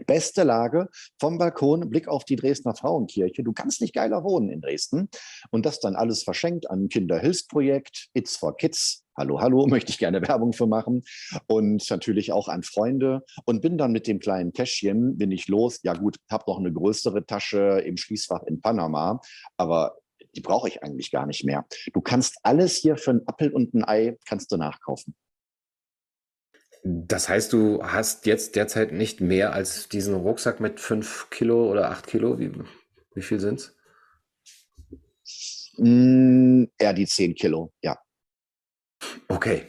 Beste 0.03 0.43
Lage 0.43 0.89
vom 1.19 1.37
Balkon, 1.37 1.89
Blick 1.89 2.07
auf 2.07 2.25
die 2.25 2.35
Dresdner 2.35 2.75
Frauenkirche. 2.75 3.43
Du 3.43 3.53
kannst 3.53 3.81
nicht 3.81 3.93
geiler 3.93 4.23
wohnen 4.23 4.49
in 4.49 4.61
Dresden. 4.61 5.09
Und 5.51 5.65
das 5.65 5.79
dann 5.79 5.95
alles 5.95 6.23
verschenkt 6.23 6.69
an 6.69 6.83
ein 6.83 6.89
Kinderhilfsprojekt, 6.89 8.09
It's 8.13 8.35
for 8.37 8.55
Kids. 8.57 9.03
Hallo, 9.17 9.39
hallo, 9.39 9.65
möchte 9.67 9.91
ich 9.91 9.97
gerne 9.97 10.21
Werbung 10.21 10.53
für 10.53 10.67
machen. 10.67 11.03
Und 11.47 11.89
natürlich 11.89 12.31
auch 12.31 12.47
an 12.47 12.63
Freunde. 12.63 13.23
Und 13.45 13.61
bin 13.61 13.77
dann 13.77 13.91
mit 13.91 14.07
dem 14.07 14.19
kleinen 14.19 14.53
Täschchen, 14.53 15.17
bin 15.17 15.31
ich 15.31 15.47
los. 15.47 15.79
Ja 15.83 15.93
gut, 15.93 16.17
habe 16.29 16.43
noch 16.47 16.59
eine 16.59 16.73
größere 16.73 17.25
Tasche 17.25 17.81
im 17.85 17.97
Schließfach 17.97 18.43
in 18.43 18.61
Panama. 18.61 19.21
Aber 19.57 19.97
die 20.35 20.41
brauche 20.41 20.67
ich 20.67 20.83
eigentlich 20.83 21.11
gar 21.11 21.25
nicht 21.25 21.45
mehr. 21.45 21.65
Du 21.93 22.01
kannst 22.01 22.37
alles 22.43 22.75
hier 22.75 22.97
für 22.97 23.11
einen 23.11 23.27
Appel 23.27 23.51
und 23.53 23.73
ein 23.73 23.85
Ei 23.85 24.17
kannst 24.25 24.51
du 24.51 24.57
nachkaufen. 24.57 25.15
Das 26.87 27.29
heißt, 27.29 27.51
du 27.51 27.81
hast 27.81 28.27
jetzt 28.27 28.55
derzeit 28.55 28.91
nicht 28.91 29.19
mehr 29.19 29.53
als 29.53 29.89
diesen 29.89 30.13
Rucksack 30.13 30.59
mit 30.59 30.79
fünf 30.79 31.31
Kilo 31.31 31.71
oder 31.71 31.89
acht 31.89 32.05
Kilo? 32.05 32.37
Wie, 32.37 32.51
wie 33.15 33.21
viel 33.23 33.39
sind 33.39 33.59
es? 33.59 33.75
Mm, 35.77 36.65
eher 36.77 36.93
die 36.93 37.05
zehn 37.07 37.33
Kilo, 37.35 37.71
ja. 37.81 37.97
Okay, 39.27 39.63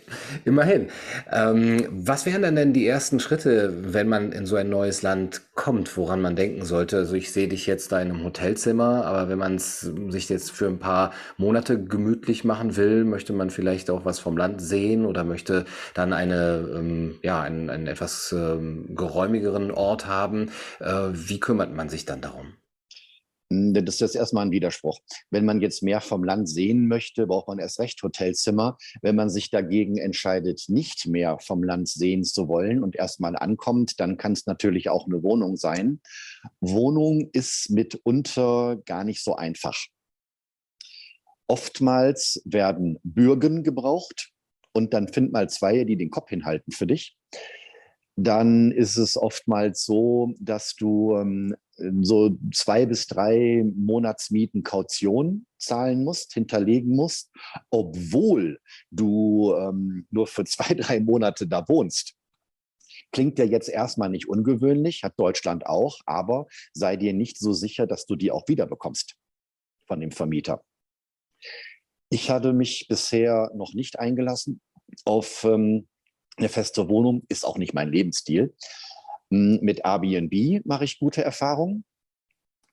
immerhin. 0.44 0.88
Ähm, 1.30 1.86
was 1.90 2.26
wären 2.26 2.54
denn 2.54 2.72
die 2.72 2.86
ersten 2.86 3.20
Schritte, 3.20 3.72
wenn 3.92 4.08
man 4.08 4.32
in 4.32 4.46
so 4.46 4.56
ein 4.56 4.68
neues 4.68 5.02
Land 5.02 5.42
kommt, 5.54 5.96
woran 5.96 6.20
man 6.20 6.36
denken 6.36 6.64
sollte? 6.64 6.98
Also 6.98 7.14
ich 7.14 7.32
sehe 7.32 7.48
dich 7.48 7.66
jetzt 7.66 7.90
da 7.92 8.00
in 8.00 8.10
einem 8.10 8.24
Hotelzimmer, 8.24 9.04
aber 9.06 9.28
wenn 9.28 9.38
man 9.38 9.56
es 9.56 9.80
sich 9.80 10.28
jetzt 10.28 10.50
für 10.52 10.66
ein 10.66 10.78
paar 10.78 11.12
Monate 11.36 11.82
gemütlich 11.82 12.44
machen 12.44 12.76
will, 12.76 13.04
möchte 13.04 13.32
man 13.32 13.50
vielleicht 13.50 13.90
auch 13.90 14.04
was 14.04 14.18
vom 14.18 14.36
Land 14.36 14.60
sehen 14.60 15.06
oder 15.06 15.24
möchte 15.24 15.64
dann 15.94 16.12
eine, 16.12 16.68
ähm, 16.74 17.18
ja, 17.22 17.40
einen, 17.40 17.70
einen 17.70 17.86
etwas 17.86 18.32
ähm, 18.36 18.94
geräumigeren 18.94 19.70
Ort 19.70 20.06
haben. 20.06 20.50
Äh, 20.80 21.08
wie 21.12 21.40
kümmert 21.40 21.72
man 21.74 21.88
sich 21.88 22.04
dann 22.04 22.20
darum? 22.20 22.54
Hm, 23.52 23.74
das 23.84 24.00
ist 24.00 24.14
erstmal 24.14 24.46
ein 24.46 24.50
Widerspruch. 24.50 25.00
Wenn 25.30 25.44
man 25.44 25.60
jetzt 25.60 25.82
mehr 25.82 26.00
vom 26.00 26.24
Land 26.24 26.48
sehen 26.48 26.88
möchte, 26.88 27.26
braucht 27.26 27.48
man 27.48 27.58
erst 27.58 27.78
recht 27.78 28.02
Hotelzimmer. 28.02 28.76
Wenn 29.02 29.16
man 29.16 29.30
sich 29.30 29.50
dagegen 29.50 29.98
entscheidet, 29.98 30.64
nicht 30.68 31.06
mehr 31.06 31.38
vom 31.38 31.62
Land 31.62 31.88
sehen 31.88 32.24
zu 32.24 32.48
wollen 32.48 32.82
und 32.82 32.96
erstmal 32.96 33.36
ankommt, 33.36 34.00
dann 34.00 34.16
kann 34.16 34.32
es 34.32 34.46
natürlich 34.46 34.88
auch 34.88 35.06
eine 35.06 35.22
Wohnung 35.22 35.56
sein. 35.56 36.00
Wohnung 36.60 37.30
ist 37.32 37.70
mitunter 37.70 38.76
gar 38.84 39.04
nicht 39.04 39.22
so 39.22 39.36
einfach. 39.36 39.76
Oftmals 41.48 42.42
werden 42.44 42.98
Bürgen 43.04 43.62
gebraucht 43.62 44.32
und 44.72 44.92
dann 44.92 45.06
find 45.06 45.32
mal 45.32 45.48
zwei, 45.48 45.84
die 45.84 45.96
den 45.96 46.10
Kopf 46.10 46.30
hinhalten 46.30 46.72
für 46.72 46.88
dich. 46.88 47.16
Dann 48.18 48.72
ist 48.72 48.96
es 48.96 49.16
oftmals 49.16 49.84
so, 49.84 50.32
dass 50.38 50.74
du 50.74 51.16
ähm, 51.16 51.54
so 52.00 52.38
zwei 52.52 52.86
bis 52.86 53.06
drei 53.06 53.62
Monatsmieten 53.76 54.62
Kaution 54.62 55.46
zahlen 55.58 56.02
musst, 56.02 56.32
hinterlegen 56.32 56.96
musst, 56.96 57.30
obwohl 57.70 58.58
du 58.90 59.54
ähm, 59.54 60.06
nur 60.10 60.26
für 60.26 60.44
zwei, 60.44 60.74
drei 60.74 61.00
Monate 61.00 61.46
da 61.46 61.68
wohnst. 61.68 62.14
Klingt 63.12 63.38
ja 63.38 63.44
jetzt 63.44 63.68
erstmal 63.68 64.08
nicht 64.08 64.28
ungewöhnlich, 64.28 65.02
hat 65.04 65.14
Deutschland 65.18 65.66
auch, 65.66 66.00
aber 66.06 66.46
sei 66.72 66.96
dir 66.96 67.12
nicht 67.12 67.38
so 67.38 67.52
sicher, 67.52 67.86
dass 67.86 68.06
du 68.06 68.16
die 68.16 68.30
auch 68.30 68.48
wiederbekommst 68.48 69.14
von 69.86 70.00
dem 70.00 70.10
Vermieter. 70.10 70.62
Ich 72.08 72.30
hatte 72.30 72.52
mich 72.52 72.86
bisher 72.88 73.50
noch 73.54 73.74
nicht 73.74 73.98
eingelassen 73.98 74.60
auf 75.04 75.44
ähm, 75.44 75.86
eine 76.36 76.48
feste 76.48 76.88
Wohnung, 76.88 77.22
ist 77.28 77.44
auch 77.44 77.58
nicht 77.58 77.74
mein 77.74 77.90
Lebensstil. 77.90 78.54
Hm, 79.30 79.58
mit 79.62 79.80
Airbnb 79.84 80.64
mache 80.64 80.84
ich 80.84 80.98
gute 80.98 81.22
Erfahrungen. 81.22 81.84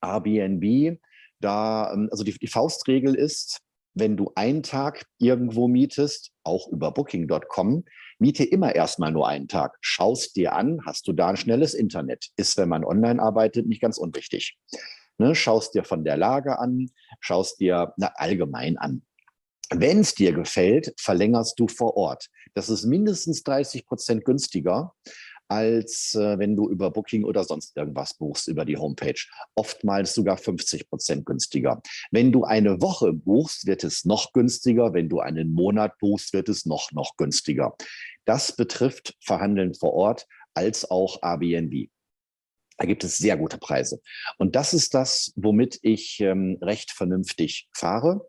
Airbnb, 0.01 0.99
da, 1.39 1.93
ähm, 1.93 2.09
also 2.11 2.23
die, 2.23 2.33
die 2.33 2.47
Faustregel 2.47 3.15
ist, 3.15 3.61
wenn 3.95 4.17
du 4.17 4.31
einen 4.35 4.63
Tag 4.63 5.05
irgendwo 5.19 5.67
mietest, 5.67 6.31
auch 6.43 6.67
über 6.69 6.91
Booking.com, 6.91 7.85
miete 8.17 8.43
immer 8.43 8.75
erstmal 8.75 9.11
nur 9.11 9.27
einen 9.27 9.47
Tag. 9.47 9.77
Schaust 9.81 10.35
dir 10.35 10.53
an, 10.53 10.81
hast 10.85 11.07
du 11.07 11.13
da 11.13 11.27
ein 11.27 11.37
schnelles 11.37 11.73
Internet. 11.73 12.29
Ist, 12.35 12.57
wenn 12.57 12.69
man 12.69 12.85
online 12.85 13.21
arbeitet, 13.21 13.67
nicht 13.67 13.81
ganz 13.81 13.97
unwichtig. 13.97 14.57
Ne, 15.19 15.35
schaust 15.35 15.75
dir 15.75 15.83
von 15.83 16.03
der 16.03 16.17
Lage 16.17 16.57
an, 16.57 16.89
schaust 17.19 17.59
dir 17.59 17.93
na, 17.97 18.07
allgemein 18.15 18.77
an. 18.77 19.03
Wenn 19.69 19.99
es 19.99 20.13
dir 20.13 20.33
gefällt, 20.33 20.93
verlängerst 20.99 21.59
du 21.59 21.67
vor 21.67 21.97
Ort. 21.97 22.29
Das 22.53 22.69
ist 22.69 22.85
mindestens 22.85 23.43
30 23.43 23.85
Prozent 23.85 24.25
günstiger, 24.25 24.93
als 25.47 26.15
äh, 26.15 26.39
wenn 26.39 26.55
du 26.55 26.69
über 26.69 26.91
Booking 26.91 27.23
oder 27.23 27.43
sonst 27.43 27.75
irgendwas 27.75 28.15
buchst 28.15 28.47
über 28.47 28.65
die 28.65 28.77
Homepage. 28.77 29.19
Oftmals 29.55 30.13
sogar 30.13 30.37
50 30.37 30.89
Prozent 30.89 31.25
günstiger. 31.25 31.81
Wenn 32.11 32.31
du 32.31 32.43
eine 32.43 32.81
Woche 32.81 33.13
buchst, 33.13 33.65
wird 33.65 33.83
es 33.83 34.05
noch 34.05 34.33
günstiger. 34.33 34.93
Wenn 34.93 35.09
du 35.09 35.19
einen 35.19 35.53
Monat 35.53 35.97
buchst, 35.99 36.33
wird 36.33 36.49
es 36.49 36.65
noch, 36.65 36.91
noch 36.91 37.17
günstiger. 37.17 37.75
Das 38.25 38.55
betrifft 38.55 39.15
Verhandeln 39.19 39.73
vor 39.73 39.93
Ort 39.93 40.27
als 40.53 40.89
auch 40.89 41.19
Airbnb. 41.21 41.89
Da 42.77 42.85
gibt 42.85 43.03
es 43.03 43.17
sehr 43.17 43.37
gute 43.37 43.57
Preise. 43.57 44.01
Und 44.37 44.55
das 44.55 44.73
ist 44.73 44.93
das, 44.93 45.33
womit 45.35 45.79
ich 45.83 46.19
ähm, 46.19 46.57
recht 46.61 46.91
vernünftig 46.91 47.69
fahre 47.73 48.27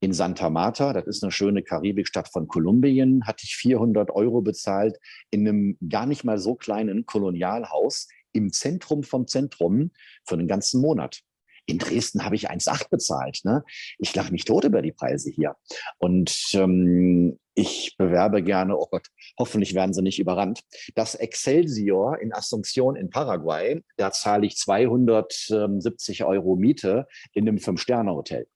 in 0.00 0.12
Santa 0.12 0.50
Marta, 0.50 0.92
das 0.92 1.06
ist 1.06 1.22
eine 1.22 1.32
schöne 1.32 1.62
Karibikstadt 1.62 2.28
von 2.28 2.48
Kolumbien, 2.48 3.26
hatte 3.26 3.44
ich 3.44 3.56
400 3.56 4.10
Euro 4.10 4.42
bezahlt 4.42 4.98
in 5.30 5.48
einem 5.48 5.78
gar 5.88 6.06
nicht 6.06 6.24
mal 6.24 6.38
so 6.38 6.54
kleinen 6.54 7.06
Kolonialhaus 7.06 8.08
im 8.32 8.52
Zentrum 8.52 9.02
vom 9.02 9.26
Zentrum 9.26 9.90
für 10.26 10.34
einen 10.34 10.48
ganzen 10.48 10.80
Monat. 10.80 11.22
In 11.68 11.78
Dresden 11.78 12.24
habe 12.24 12.36
ich 12.36 12.48
1,8 12.48 12.90
bezahlt. 12.90 13.40
Ne? 13.42 13.64
Ich 13.98 14.14
lache 14.14 14.30
mich 14.30 14.44
tot 14.44 14.64
über 14.64 14.82
die 14.82 14.92
Preise 14.92 15.30
hier. 15.30 15.56
Und 15.98 16.50
ähm, 16.52 17.40
ich 17.54 17.96
bewerbe 17.96 18.42
gerne, 18.42 18.76
oh 18.76 18.86
Gott, 18.88 19.08
hoffentlich 19.38 19.74
werden 19.74 19.92
sie 19.92 20.02
nicht 20.02 20.20
überrannt. 20.20 20.60
Das 20.94 21.16
Excelsior 21.16 22.20
in 22.20 22.32
Asunción 22.32 22.94
in 22.94 23.10
Paraguay, 23.10 23.82
da 23.96 24.12
zahle 24.12 24.46
ich 24.46 24.56
270 24.58 26.24
Euro 26.24 26.54
Miete 26.54 27.08
in 27.32 27.48
einem 27.48 27.58
Fünf-Sterne-Hotel. 27.58 28.46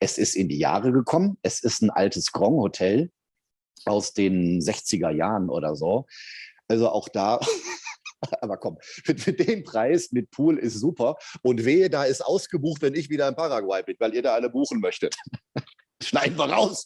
Es 0.00 0.18
ist 0.18 0.36
in 0.36 0.48
die 0.48 0.58
Jahre 0.58 0.92
gekommen. 0.92 1.38
Es 1.42 1.60
ist 1.60 1.82
ein 1.82 1.90
altes 1.90 2.32
Grand 2.32 2.56
Hotel 2.56 3.10
aus 3.86 4.12
den 4.12 4.60
60er 4.60 5.10
Jahren 5.10 5.50
oder 5.50 5.76
so. 5.76 6.06
Also 6.68 6.88
auch 6.88 7.08
da, 7.08 7.40
aber 8.40 8.56
komm, 8.56 8.78
für, 8.80 9.16
für, 9.16 9.32
den 9.32 9.64
Preis 9.64 10.12
mit 10.12 10.30
Pool 10.30 10.58
ist 10.58 10.78
super. 10.80 11.16
Und 11.42 11.64
wehe, 11.64 11.90
da 11.90 12.04
ist 12.04 12.24
ausgebucht, 12.24 12.82
wenn 12.82 12.94
ich 12.94 13.10
wieder 13.10 13.28
in 13.28 13.36
Paraguay 13.36 13.82
bin, 13.82 13.96
weil 13.98 14.14
ihr 14.14 14.22
da 14.22 14.34
alle 14.34 14.50
buchen 14.50 14.80
möchtet. 14.80 15.16
Schneiden 16.02 16.36
wir 16.36 16.50
raus. 16.50 16.84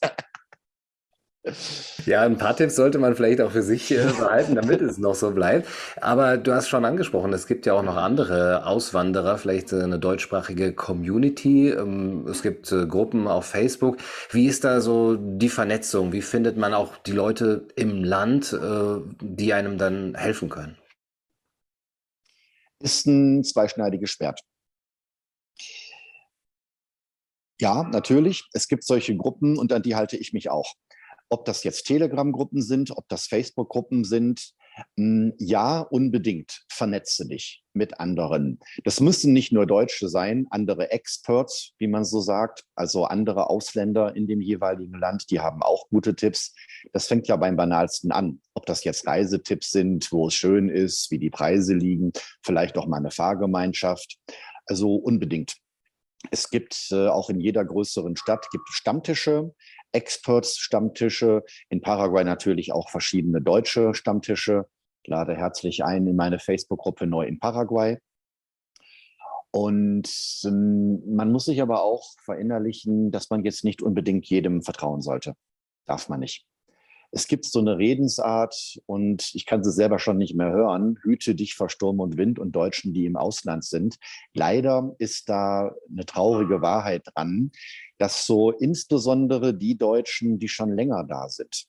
Ja, 2.07 2.23
ein 2.23 2.39
paar 2.39 2.57
Tipps 2.57 2.77
sollte 2.77 2.99
man 2.99 3.15
vielleicht 3.15 3.41
auch 3.41 3.51
für 3.51 3.63
sich 3.63 3.91
äh, 3.91 4.05
behalten, 4.19 4.55
damit 4.55 4.81
es 4.81 4.99
noch 4.99 5.15
so 5.15 5.31
bleibt. 5.31 5.69
Aber 6.01 6.37
du 6.37 6.53
hast 6.53 6.69
schon 6.69 6.85
angesprochen, 6.85 7.33
es 7.33 7.47
gibt 7.47 7.67
ja 7.67 7.75
auch 7.75 7.83
noch 7.83 7.97
andere 7.97 8.67
Auswanderer, 8.67 9.39
vielleicht 9.39 9.73
äh, 9.73 9.83
eine 9.83 9.99
deutschsprachige 9.99 10.73
Community. 10.73 11.71
Ähm, 11.71 12.27
es 12.29 12.43
gibt 12.43 12.71
äh, 12.73 12.87
Gruppen 12.87 13.27
auf 13.27 13.47
Facebook. 13.47 13.99
Wie 14.31 14.47
ist 14.47 14.65
da 14.65 14.81
so 14.81 15.17
die 15.17 15.49
Vernetzung? 15.49 16.13
Wie 16.13 16.23
findet 16.23 16.57
man 16.57 16.75
auch 16.75 16.97
die 16.99 17.13
Leute 17.13 17.67
im 17.77 18.05
Land, 18.05 18.57
die 19.21 19.53
einem 19.53 19.79
dann 19.79 20.15
helfen 20.15 20.49
können? 20.49 20.77
Ist 22.81 23.07
ein 23.07 23.43
zweischneidiges 23.45 24.11
Schwert. 24.11 24.41
Ja, 27.61 27.83
natürlich. 27.85 28.45
Es 28.53 28.69
gibt 28.69 28.85
solche 28.85 29.17
Gruppen 29.17 29.59
und 29.59 29.73
an 29.73 29.83
die 29.83 29.97
halte 29.97 30.17
ich 30.17 30.33
mich 30.33 30.49
auch. 30.51 30.75
Ob 31.31 31.45
das 31.45 31.65
jetzt 31.65 31.85
Telegram-Gruppen 31.85 32.63
sind, 32.63 32.97
ob 32.97 33.09
das 33.09 33.27
Facebook-Gruppen 33.27 34.05
sind, 34.05 34.55
hm, 34.97 35.35
ja, 35.39 35.81
unbedingt. 35.81 36.65
Vernetze 36.71 37.27
dich 37.27 37.65
mit 37.73 38.01
anderen. 38.01 38.59
Das 38.85 39.01
müssen 39.01 39.33
nicht 39.33 39.53
nur 39.53 39.67
Deutsche 39.67 40.09
sein, 40.09 40.47
andere 40.51 40.91
Experts, 40.91 41.73
wie 41.79 41.89
man 41.89 42.05
so 42.05 42.21
sagt, 42.21 42.65
also 42.75 43.05
andere 43.05 43.51
Ausländer 43.51 44.15
in 44.17 44.27
dem 44.27 44.41
jeweiligen 44.41 44.99
Land, 44.99 45.31
die 45.31 45.41
haben 45.41 45.63
auch 45.63 45.89
gute 45.89 46.15
Tipps. 46.15 46.55
Das 46.93 47.07
fängt 47.07 47.29
ja 47.29 47.37
beim 47.37 47.57
banalsten 47.57 48.13
an. 48.13 48.41
Ob 48.55 48.67
das 48.67 48.85
jetzt 48.85 49.07
Reisetipps 49.07 49.71
sind, 49.71 50.11
wo 50.13 50.29
es 50.29 50.35
schön 50.35 50.69
ist, 50.69 51.11
wie 51.11 51.19
die 51.19 51.31
Preise 51.31 51.75
liegen, 51.75 52.13
vielleicht 52.43 52.77
auch 52.79 52.87
mal 52.87 52.99
eine 52.99 53.11
Fahrgemeinschaft. 53.11 54.19
Also 54.67 54.95
unbedingt. 54.95 55.57
Es 56.31 56.51
gibt 56.51 56.89
äh, 56.91 57.07
auch 57.07 57.31
in 57.31 57.41
jeder 57.41 57.65
größeren 57.65 58.17
Stadt 58.17 58.51
gibt 58.51 58.69
Stammtische, 58.69 59.55
Experts-Stammtische, 59.93 61.45
in 61.69 61.81
Paraguay 61.81 62.25
natürlich 62.25 62.73
auch 62.73 62.91
verschiedene 62.91 63.41
deutsche 63.41 63.95
Stammtische. 63.95 64.67
Ich 65.03 65.11
lade 65.11 65.37
herzlich 65.37 65.85
ein 65.85 66.07
in 66.07 66.17
meine 66.17 66.39
Facebook-Gruppe 66.39 67.07
Neu 67.07 67.27
in 67.27 67.39
Paraguay. 67.39 67.99
Und 69.51 70.11
ähm, 70.45 71.03
man 71.07 71.33
muss 71.33 71.47
sich 71.47 71.63
aber 71.63 71.83
auch 71.83 72.05
verinnerlichen, 72.23 73.11
dass 73.11 73.31
man 73.31 73.45
jetzt 73.45 73.65
nicht 73.65 73.83
unbedingt 73.83 74.27
jedem 74.27 74.63
vertrauen 74.63 75.01
sollte. 75.01 75.35
Darf 75.87 76.09
man 76.11 76.21
nicht 76.21 76.47
es 77.11 77.27
gibt 77.27 77.47
so 77.47 77.61
eine 77.61 77.79
Redensart 77.79 78.79
und 78.87 79.35
ich 79.35 79.47
kann 79.47 79.65
sie 79.65 79.73
selber 79.73 79.99
schon 79.99 80.19
nicht 80.19 80.35
mehr 80.35 80.51
hören, 80.51 80.99
hüte 81.03 81.35
dich 81.35 81.55
vor 81.55 81.71
Sturm 81.71 82.01
und 82.01 82.19
Wind 82.19 82.39
und 82.39 82.53
Deutschen, 82.53 82.93
die 82.93 83.07
im 83.07 83.17
Ausland 83.17 83.65
sind. 83.65 83.97
Leider 84.35 84.95
ist 84.99 85.29
da 85.29 85.75
eine 85.91 86.05
traurige 86.05 86.61
Wahrheit 86.61 87.07
dran, 87.15 87.51
dass 87.99 88.27
so 88.27 88.51
insbesondere 88.53 89.55
die 89.55 89.77
Deutschen, 89.77 90.39
die 90.39 90.49
schon 90.49 90.73
länger 90.73 91.05
da 91.05 91.29
sind, 91.29 91.67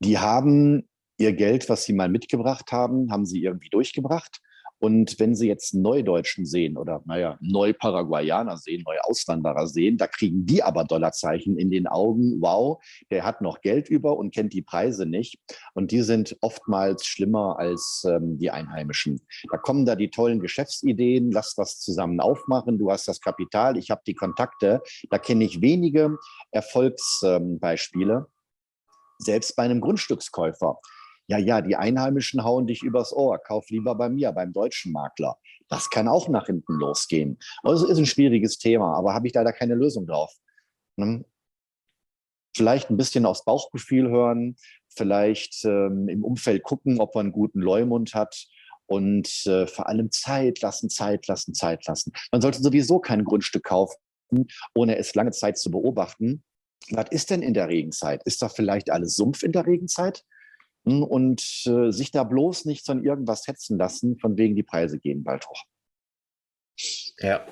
die 0.00 0.18
haben 0.18 0.88
ihr 1.18 1.32
Geld, 1.32 1.68
was 1.68 1.84
sie 1.84 1.92
mal 1.92 2.08
mitgebracht 2.08 2.72
haben, 2.72 3.10
haben 3.10 3.26
sie 3.26 3.42
irgendwie 3.42 3.70
durchgebracht 3.70 4.40
und 4.82 5.20
wenn 5.20 5.36
Sie 5.36 5.46
jetzt 5.46 5.74
Neudeutschen 5.74 6.44
sehen 6.44 6.76
oder, 6.76 7.02
naja, 7.04 7.38
Neuparaguayaner 7.40 8.56
sehen, 8.56 8.82
Neuauswanderer 8.84 9.68
sehen, 9.68 9.96
da 9.96 10.08
kriegen 10.08 10.44
die 10.44 10.64
aber 10.64 10.82
Dollarzeichen 10.82 11.56
in 11.56 11.70
den 11.70 11.86
Augen. 11.86 12.40
Wow, 12.40 12.82
der 13.08 13.24
hat 13.24 13.42
noch 13.42 13.60
Geld 13.60 13.88
über 13.88 14.16
und 14.16 14.34
kennt 14.34 14.52
die 14.52 14.62
Preise 14.62 15.06
nicht. 15.06 15.38
Und 15.74 15.92
die 15.92 16.02
sind 16.02 16.36
oftmals 16.40 17.06
schlimmer 17.06 17.60
als 17.60 18.04
ähm, 18.08 18.38
die 18.38 18.50
Einheimischen. 18.50 19.20
Da 19.52 19.56
kommen 19.56 19.86
da 19.86 19.94
die 19.94 20.10
tollen 20.10 20.40
Geschäftsideen, 20.40 21.30
lass 21.30 21.54
was 21.56 21.78
zusammen 21.78 22.18
aufmachen. 22.18 22.76
Du 22.76 22.90
hast 22.90 23.06
das 23.06 23.20
Kapital, 23.20 23.76
ich 23.76 23.92
habe 23.92 24.02
die 24.04 24.14
Kontakte. 24.14 24.82
Da 25.10 25.18
kenne 25.18 25.44
ich 25.44 25.60
wenige 25.60 26.18
Erfolgsbeispiele. 26.50 28.14
Ähm, 28.14 28.26
Selbst 29.18 29.54
bei 29.54 29.62
einem 29.62 29.80
Grundstückskäufer 29.80 30.80
ja, 31.28 31.38
ja, 31.38 31.60
die 31.60 31.76
Einheimischen 31.76 32.44
hauen 32.44 32.66
dich 32.66 32.82
übers 32.82 33.12
Ohr, 33.12 33.38
kauf 33.38 33.70
lieber 33.70 33.94
bei 33.94 34.08
mir, 34.08 34.32
beim 34.32 34.52
deutschen 34.52 34.92
Makler. 34.92 35.36
Das 35.68 35.88
kann 35.88 36.08
auch 36.08 36.28
nach 36.28 36.46
hinten 36.46 36.74
losgehen. 36.74 37.38
Also 37.62 37.86
ist 37.86 37.98
ein 37.98 38.06
schwieriges 38.06 38.58
Thema, 38.58 38.94
aber 38.96 39.14
habe 39.14 39.26
ich 39.26 39.34
leider 39.34 39.52
keine 39.52 39.74
Lösung 39.74 40.06
drauf. 40.06 40.32
Hm? 40.98 41.24
Vielleicht 42.54 42.90
ein 42.90 42.98
bisschen 42.98 43.24
aufs 43.24 43.44
Bauchgefühl 43.44 44.10
hören, 44.10 44.56
vielleicht 44.94 45.64
ähm, 45.64 46.08
im 46.08 46.24
Umfeld 46.24 46.62
gucken, 46.64 47.00
ob 47.00 47.14
man 47.14 47.26
einen 47.26 47.32
guten 47.32 47.60
Leumund 47.60 48.14
hat 48.14 48.46
und 48.86 49.46
äh, 49.46 49.66
vor 49.66 49.88
allem 49.88 50.10
Zeit 50.10 50.60
lassen, 50.60 50.90
Zeit 50.90 51.26
lassen, 51.28 51.54
Zeit 51.54 51.86
lassen. 51.86 52.12
Man 52.30 52.42
sollte 52.42 52.60
sowieso 52.60 52.98
kein 52.98 53.24
Grundstück 53.24 53.64
kaufen, 53.64 53.96
ohne 54.74 54.98
es 54.98 55.14
lange 55.14 55.30
Zeit 55.30 55.56
zu 55.56 55.70
beobachten. 55.70 56.42
Was 56.90 57.06
ist 57.10 57.30
denn 57.30 57.42
in 57.42 57.54
der 57.54 57.68
Regenzeit? 57.68 58.22
Ist 58.24 58.42
da 58.42 58.50
vielleicht 58.50 58.90
alles 58.90 59.16
Sumpf 59.16 59.42
in 59.42 59.52
der 59.52 59.66
Regenzeit? 59.66 60.24
Und 60.84 61.64
äh, 61.66 61.92
sich 61.92 62.10
da 62.10 62.24
bloß 62.24 62.64
nicht 62.64 62.84
von 62.84 63.04
irgendwas 63.04 63.46
hetzen 63.46 63.78
lassen, 63.78 64.18
von 64.18 64.36
wegen 64.36 64.56
die 64.56 64.64
Preise 64.64 64.98
gehen 64.98 65.22
bald 65.22 65.46
hoch. 65.46 65.64
Ja, 67.20 67.46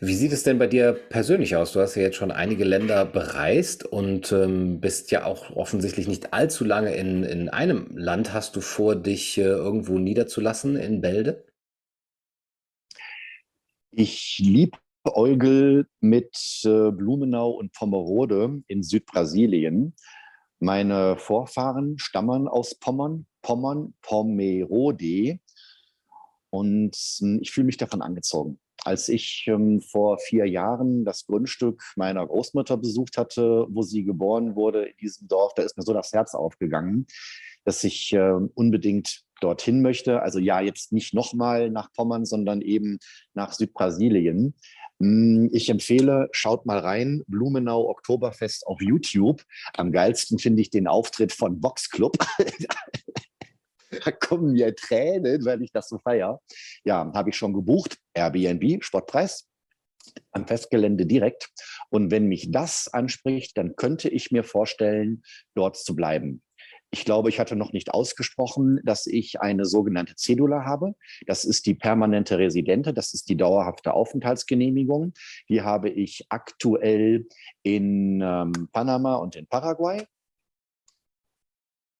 Wie 0.00 0.14
sieht 0.14 0.32
es 0.32 0.42
denn 0.42 0.58
bei 0.58 0.66
dir 0.66 0.92
persönlich 0.92 1.56
aus? 1.56 1.72
Du 1.72 1.80
hast 1.80 1.94
ja 1.94 2.02
jetzt 2.02 2.16
schon 2.16 2.30
einige 2.30 2.64
Länder 2.64 3.04
bereist 3.04 3.84
und 3.84 4.32
ähm, 4.32 4.80
bist 4.80 5.10
ja 5.10 5.24
auch 5.24 5.50
offensichtlich 5.56 6.08
nicht 6.08 6.32
allzu 6.32 6.64
lange 6.64 6.94
in, 6.94 7.24
in 7.24 7.48
einem 7.48 7.96
Land. 7.96 8.32
Hast 8.32 8.56
du 8.56 8.60
vor, 8.60 8.96
dich 8.96 9.38
äh, 9.38 9.42
irgendwo 9.42 9.98
niederzulassen 9.98 10.76
in 10.76 11.00
Bälde? 11.00 11.44
Ich 13.90 14.38
liebäugel 14.38 15.86
mit 16.00 16.36
äh, 16.64 16.90
Blumenau 16.90 17.50
und 17.50 17.72
Pomerode 17.72 18.62
in 18.66 18.82
Südbrasilien. 18.82 19.94
Meine 20.60 21.16
Vorfahren 21.16 21.98
stammen 21.98 22.48
aus 22.48 22.74
Pommern, 22.76 23.26
Pommern, 23.42 23.94
Pomerode. 24.02 25.38
Und 26.50 26.96
hm, 27.18 27.40
ich 27.42 27.50
fühle 27.50 27.66
mich 27.66 27.76
davon 27.76 28.02
angezogen. 28.02 28.58
Als 28.84 29.08
ich 29.08 29.44
ähm, 29.48 29.80
vor 29.80 30.18
vier 30.18 30.46
Jahren 30.46 31.04
das 31.04 31.26
Grundstück 31.26 31.82
meiner 31.96 32.26
Großmutter 32.26 32.76
besucht 32.76 33.16
hatte, 33.16 33.66
wo 33.70 33.82
sie 33.82 34.04
geboren 34.04 34.56
wurde, 34.56 34.84
in 34.84 34.96
diesem 34.98 35.26
Dorf, 35.26 35.54
da 35.54 35.62
ist 35.62 35.76
mir 35.76 35.84
so 35.84 35.92
das 35.94 36.12
Herz 36.12 36.34
aufgegangen, 36.34 37.06
dass 37.64 37.82
ich 37.82 38.12
äh, 38.12 38.38
unbedingt 38.54 39.24
dorthin 39.40 39.82
möchte. 39.82 40.22
Also 40.22 40.38
ja, 40.38 40.60
jetzt 40.60 40.92
nicht 40.92 41.14
nochmal 41.14 41.70
nach 41.70 41.92
Pommern, 41.92 42.24
sondern 42.24 42.60
eben 42.60 42.98
nach 43.32 43.52
Südbrasilien. 43.52 44.54
Hm, 45.00 45.50
ich 45.52 45.68
empfehle, 45.68 46.28
schaut 46.32 46.66
mal 46.66 46.78
rein, 46.78 47.22
Blumenau 47.26 47.88
Oktoberfest 47.88 48.66
auf 48.66 48.80
YouTube. 48.80 49.42
Am 49.74 49.92
geilsten 49.92 50.38
finde 50.38 50.62
ich 50.62 50.70
den 50.70 50.86
Auftritt 50.86 51.32
von 51.32 51.62
Vox 51.62 51.90
Club. 51.90 52.16
da 54.04 54.10
kommen 54.12 54.52
mir 54.52 54.74
Tränen, 54.74 55.44
weil 55.44 55.62
ich 55.62 55.72
das 55.72 55.88
so 55.88 55.98
feier. 55.98 56.40
Ja, 56.84 57.12
habe 57.14 57.30
ich 57.30 57.36
schon 57.36 57.52
gebucht. 57.52 57.98
Airbnb, 58.14 58.82
Sportpreis 58.84 59.48
am 60.32 60.46
Festgelände 60.46 61.06
direkt. 61.06 61.50
Und 61.90 62.10
wenn 62.10 62.26
mich 62.26 62.50
das 62.50 62.88
anspricht, 62.88 63.56
dann 63.56 63.76
könnte 63.76 64.08
ich 64.08 64.30
mir 64.30 64.44
vorstellen, 64.44 65.22
dort 65.54 65.76
zu 65.76 65.94
bleiben. 65.94 66.42
Ich 66.90 67.04
glaube, 67.04 67.28
ich 67.28 67.40
hatte 67.40 67.56
noch 67.56 67.72
nicht 67.72 67.92
ausgesprochen, 67.92 68.80
dass 68.84 69.06
ich 69.06 69.40
eine 69.40 69.64
sogenannte 69.64 70.14
Cedula 70.16 70.64
habe. 70.64 70.94
Das 71.26 71.44
ist 71.44 71.66
die 71.66 71.74
permanente 71.74 72.38
Residente, 72.38 72.94
das 72.94 73.14
ist 73.14 73.28
die 73.28 73.36
dauerhafte 73.36 73.94
Aufenthaltsgenehmigung. 73.94 75.12
Die 75.48 75.62
habe 75.62 75.90
ich 75.90 76.26
aktuell 76.28 77.26
in 77.62 78.20
ähm, 78.20 78.68
Panama 78.72 79.16
und 79.16 79.34
in 79.34 79.46
Paraguay. 79.46 80.06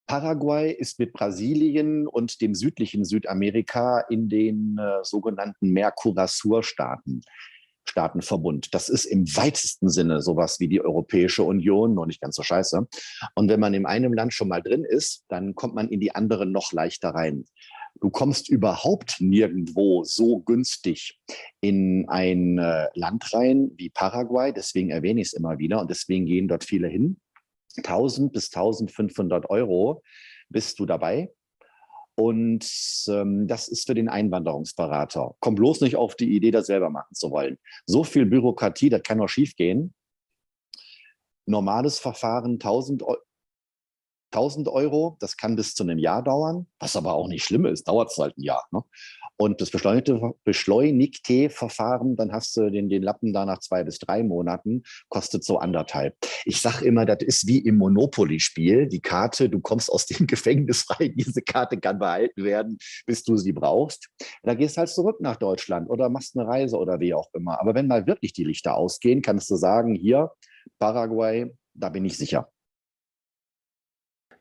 Paraguay 0.06 0.70
ist 0.70 0.98
mit 0.98 1.12
Brasilien 1.12 2.06
und 2.06 2.40
dem 2.40 2.54
südlichen 2.54 3.04
Südamerika 3.04 4.00
in 4.00 4.28
den 4.28 4.78
äh, 4.78 5.02
sogenannten 5.02 5.70
Mercosur-Staaten 5.70 7.22
Staatenverbund. 7.84 8.74
Das 8.74 8.88
ist 8.88 9.04
im 9.04 9.24
weitesten 9.36 9.88
Sinne 9.88 10.20
sowas 10.20 10.60
wie 10.60 10.68
die 10.68 10.80
Europäische 10.80 11.42
Union, 11.42 11.94
noch 11.94 12.06
nicht 12.06 12.20
ganz 12.20 12.36
so 12.36 12.42
scheiße. 12.42 12.86
Und 13.34 13.48
wenn 13.48 13.60
man 13.60 13.74
in 13.74 13.86
einem 13.86 14.12
Land 14.12 14.34
schon 14.34 14.48
mal 14.48 14.62
drin 14.62 14.84
ist, 14.84 15.24
dann 15.28 15.54
kommt 15.54 15.74
man 15.74 15.88
in 15.88 16.00
die 16.00 16.14
anderen 16.14 16.52
noch 16.52 16.72
leichter 16.72 17.10
rein. 17.10 17.44
Du 18.00 18.10
kommst 18.10 18.48
überhaupt 18.48 19.20
nirgendwo 19.20 20.02
so 20.04 20.40
günstig 20.40 21.18
in 21.60 22.08
ein 22.08 22.58
äh, 22.58 22.88
Land 22.94 23.32
rein 23.32 23.70
wie 23.76 23.88
Paraguay. 23.88 24.52
Deswegen 24.52 24.90
erwähne 24.90 25.20
ich 25.20 25.28
es 25.28 25.32
immer 25.32 25.58
wieder 25.58 25.80
und 25.80 25.88
deswegen 25.88 26.26
gehen 26.26 26.48
dort 26.48 26.64
viele 26.64 26.88
hin. 26.88 27.20
1000 27.76 28.32
bis 28.32 28.52
1500 28.52 29.48
Euro 29.50 30.02
bist 30.48 30.78
du 30.78 30.86
dabei. 30.86 31.30
Und 32.16 32.64
ähm, 33.08 33.48
das 33.48 33.68
ist 33.68 33.86
für 33.86 33.94
den 33.94 34.08
Einwanderungsberater. 34.08 35.34
Komm 35.40 35.56
bloß 35.56 35.80
nicht 35.80 35.96
auf 35.96 36.14
die 36.14 36.34
Idee, 36.34 36.52
das 36.52 36.66
selber 36.66 36.90
machen 36.90 37.14
zu 37.14 37.30
wollen. 37.30 37.58
So 37.86 38.04
viel 38.04 38.24
Bürokratie, 38.24 38.88
das 38.88 39.02
kann 39.02 39.18
noch 39.18 39.28
schief 39.28 39.56
gehen. 39.56 39.94
Normales 41.46 41.98
Verfahren 41.98 42.54
1000, 42.54 43.02
1000 44.32 44.68
Euro, 44.68 45.16
das 45.20 45.36
kann 45.36 45.56
bis 45.56 45.74
zu 45.74 45.82
einem 45.82 45.98
Jahr 45.98 46.22
dauern, 46.22 46.66
was 46.78 46.96
aber 46.96 47.14
auch 47.14 47.28
nicht 47.28 47.44
schlimm 47.44 47.66
ist, 47.66 47.88
dauert 47.88 48.10
es 48.10 48.18
halt 48.18 48.36
ein 48.38 48.42
Jahr. 48.42 48.64
Ne? 48.70 48.82
Und 49.36 49.60
das 49.60 49.70
beschleunigte, 49.70 50.20
beschleunigte 50.44 51.50
Verfahren, 51.50 52.14
dann 52.14 52.32
hast 52.32 52.56
du 52.56 52.70
den, 52.70 52.88
den 52.88 53.02
Lappen 53.02 53.32
da 53.32 53.44
nach 53.44 53.58
zwei 53.58 53.82
bis 53.82 53.98
drei 53.98 54.22
Monaten, 54.22 54.84
kostet 55.08 55.44
so 55.44 55.58
anderthalb. 55.58 56.16
Ich 56.44 56.60
sage 56.60 56.84
immer, 56.84 57.04
das 57.04 57.18
ist 57.20 57.46
wie 57.48 57.58
im 57.58 57.76
Monopoly-Spiel. 57.78 58.86
Die 58.86 59.00
Karte, 59.00 59.48
du 59.48 59.60
kommst 59.60 59.90
aus 59.90 60.06
dem 60.06 60.26
Gefängnis 60.28 60.82
frei, 60.82 61.08
diese 61.08 61.42
Karte 61.42 61.78
kann 61.78 61.98
behalten 61.98 62.44
werden, 62.44 62.78
bis 63.06 63.24
du 63.24 63.36
sie 63.36 63.52
brauchst. 63.52 64.08
Da 64.42 64.54
gehst 64.54 64.76
halt 64.76 64.88
zurück 64.88 65.20
nach 65.20 65.36
Deutschland 65.36 65.90
oder 65.90 66.08
machst 66.08 66.36
eine 66.38 66.46
Reise 66.46 66.78
oder 66.78 67.00
wie 67.00 67.14
auch 67.14 67.28
immer. 67.34 67.60
Aber 67.60 67.74
wenn 67.74 67.88
mal 67.88 68.06
wirklich 68.06 68.32
die 68.32 68.44
Lichter 68.44 68.76
ausgehen, 68.76 69.20
kannst 69.20 69.50
du 69.50 69.56
sagen, 69.56 69.94
hier, 69.94 70.30
Paraguay, 70.78 71.52
da 71.74 71.88
bin 71.88 72.04
ich 72.04 72.16
sicher. 72.16 72.53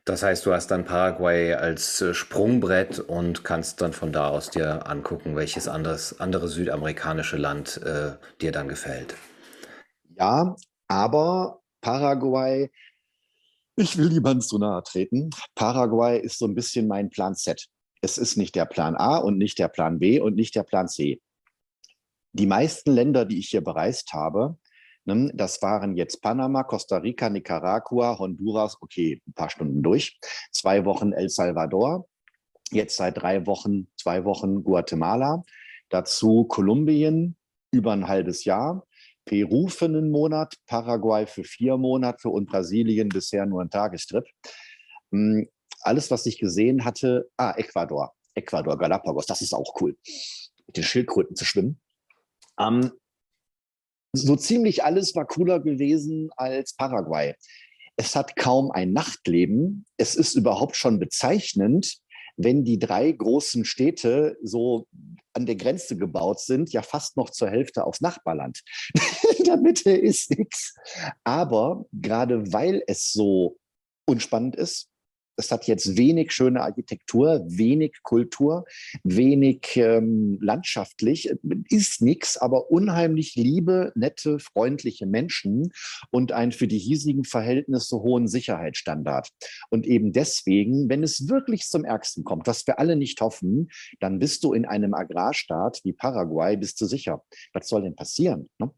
Das 0.06 0.22
heißt, 0.22 0.46
du 0.46 0.54
hast 0.54 0.70
dann 0.70 0.84
Paraguay 0.84 1.54
als 1.54 2.02
äh, 2.02 2.14
Sprungbrett 2.14 3.00
und 3.00 3.46
kannst 3.46 3.80
dann 3.80 3.94
von 3.94 4.12
da 4.12 4.30
aus 4.30 4.50
dir 4.50 4.86
angucken, 4.88 5.38
welches 5.38 5.70
anderes, 5.70 6.20
andere 6.20 6.50
südamerikanische 6.50 7.38
Land 7.38 7.78
äh, 7.84 8.18
dir 8.42 8.52
dann 8.52 8.68
gefällt. 8.68 9.16
Ja, 10.18 10.56
aber 10.90 11.62
Paraguay, 11.80 12.70
ich 13.78 13.98
will 13.98 14.10
niemandem 14.10 14.42
zu 14.42 14.60
nahe 14.60 14.84
treten. 14.84 15.30
Paraguay 15.56 16.20
ist 16.20 16.38
so 16.38 16.48
ein 16.48 16.56
bisschen 16.56 16.88
mein 16.88 17.10
Plan 17.10 17.36
Z. 17.36 17.68
Es 18.02 18.18
ist 18.18 18.36
nicht 18.36 18.56
der 18.56 18.66
Plan 18.66 18.96
A 18.96 19.18
und 19.18 19.38
nicht 19.38 19.58
der 19.58 19.70
Plan 19.70 20.00
B 20.00 20.20
und 20.20 20.36
nicht 20.36 20.54
der 20.56 20.64
Plan 20.64 20.90
C. 20.90 21.22
Die 22.34 22.46
meisten 22.46 22.92
Länder, 22.92 23.24
die 23.24 23.40
ich 23.40 23.50
hier 23.50 23.64
bereist 23.64 24.12
habe? 24.12 24.58
Das 25.06 25.62
waren 25.62 25.98
jetzt 25.98 26.22
Panama, 26.22 26.64
Costa 26.64 26.98
Rica, 26.98 27.30
Nicaragua, 27.30 28.18
Honduras, 28.18 28.78
okay, 28.82 29.22
ein 29.28 29.34
paar 29.34 29.50
Stunden 29.50 29.84
durch. 29.84 30.18
Zwei 30.52 30.86
Wochen 30.86 31.12
El 31.12 31.30
Salvador, 31.30 32.08
jetzt 32.72 32.96
seit 32.96 33.18
drei 33.18 33.46
Wochen, 33.46 33.88
zwei 33.98 34.24
Wochen 34.24 34.64
Guatemala, 34.64 35.44
dazu 35.90 36.46
Kolumbien 36.46 37.36
über 37.72 37.92
ein 37.92 38.08
halbes 38.08 38.46
Jahr, 38.46 38.86
Peru 39.26 39.68
für 39.68 39.86
einen 39.86 40.10
Monat, 40.10 40.56
Paraguay 40.68 41.26
für 41.28 41.44
vier 41.44 41.78
Monate 41.78 42.30
und 42.30 42.50
Brasilien 42.50 43.10
bisher 43.10 43.46
nur 43.46 43.62
ein 43.62 43.70
Tagestrip. 43.70 44.26
Hm, 45.12 45.48
alles, 45.82 46.12
was 46.12 46.26
ich 46.26 46.40
gesehen 46.40 46.86
hatte, 46.86 47.30
ah, 47.38 47.54
Ecuador, 47.58 48.14
Ecuador, 48.36 48.78
Galapagos, 48.78 49.26
das 49.26 49.42
ist 49.42 49.54
auch 49.54 49.82
cool, 49.82 49.98
mit 50.66 50.78
den 50.78 50.84
Schildkröten 50.84 51.36
zu 51.36 51.46
schwimmen. 51.46 51.82
Ähm, 52.58 52.92
so 54.14 54.36
ziemlich 54.36 54.84
alles 54.84 55.16
war 55.16 55.26
cooler 55.26 55.60
gewesen 55.60 56.30
als 56.38 56.74
Paraguay. 56.74 57.34
Es 57.96 58.16
hat 58.16 58.36
kaum 58.36 58.72
ein 58.72 58.94
Nachtleben. 58.94 59.86
Es 59.98 60.16
ist 60.16 60.36
überhaupt 60.36 60.76
schon 60.76 61.00
bezeichnend, 61.00 61.98
wenn 62.38 62.64
die 62.64 62.80
drei 62.80 63.12
großen 63.12 63.66
Städte 63.66 64.38
so 64.42 64.88
an 65.34 65.46
der 65.46 65.56
Grenze 65.56 65.98
gebaut 65.98 66.40
sind, 66.40 66.72
ja 66.72 66.82
fast 66.82 67.18
noch 67.18 67.30
zur 67.30 67.50
Hälfte 67.50 67.86
aufs 67.86 68.02
Nachbarland. 68.02 68.62
In 69.38 69.46
der 69.46 69.58
Mitte 69.58 69.92
ist 69.92 70.32
nichts. 70.32 70.76
Aber 71.24 71.86
gerade 71.92 72.52
weil 72.54 72.84
es 72.88 73.12
so 73.12 73.58
unspannend 74.06 74.56
ist, 74.56 74.90
es 75.36 75.52
hat 75.52 75.68
jetzt 75.68 75.98
wenig 75.98 76.32
schöne 76.32 76.62
Architektur, 76.62 77.44
wenig 77.48 78.04
Kultur, 78.04 78.66
wenig 79.04 79.76
ähm, 79.76 80.38
landschaftlich, 80.42 81.32
ist 81.70 82.02
nichts, 82.02 82.38
aber 82.38 82.72
unheimlich 82.72 83.36
liebe, 83.36 83.92
nette, 83.96 84.40
freundliche 84.40 85.06
Menschen 85.06 85.72
und 86.12 86.32
ein 86.32 86.52
für 86.52 86.68
die 86.68 86.78
hiesigen 86.78 87.24
Verhältnisse 87.24 87.98
hohen 88.02 88.28
Sicherheitsstandard. 88.28 89.30
Und 89.70 89.86
eben 89.86 90.12
deswegen, 90.12 90.90
wenn 90.90 91.04
es 91.04 91.30
wirklich 91.30 91.68
zum 91.68 91.86
Ärgsten 91.86 92.24
kommt, 92.24 92.48
was 92.48 92.68
wir 92.68 92.80
alle 92.80 92.96
nicht 92.96 93.20
hoffen, 93.22 93.70
dann 94.00 94.20
bist 94.20 94.44
du 94.44 94.54
in 94.54 94.66
einem 94.66 94.94
Agrarstaat 94.94 95.80
wie 95.84 95.94
Paraguay, 95.94 96.58
bist 96.58 96.80
du 96.82 96.86
sicher. 96.86 97.24
Was 97.54 97.68
soll 97.68 97.84
denn 97.84 97.96
passieren? 97.96 98.50
Ne? 98.60 98.72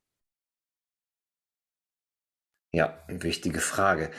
Ja, 2.75 3.01
wichtige 3.07 3.61
Frage. 3.61 4.11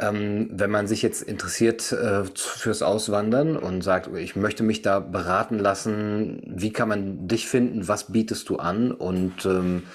Ähm, 0.00 0.48
wenn 0.52 0.70
man 0.70 0.86
sich 0.86 1.02
jetzt 1.02 1.22
interessiert 1.22 1.90
äh, 1.90 2.24
fürs 2.24 2.82
Auswandern 2.82 3.56
und 3.56 3.82
sagt, 3.82 4.08
ich 4.16 4.36
möchte 4.36 4.62
mich 4.62 4.82
da 4.82 5.00
beraten 5.00 5.58
lassen, 5.58 6.40
wie 6.46 6.72
kann 6.72 6.88
man 6.88 7.26
dich 7.26 7.48
finden? 7.48 7.88
Was 7.88 8.12
bietest 8.12 8.48
du 8.48 8.56
an? 8.56 8.92
Und 8.92 9.44
ähm, 9.44 9.88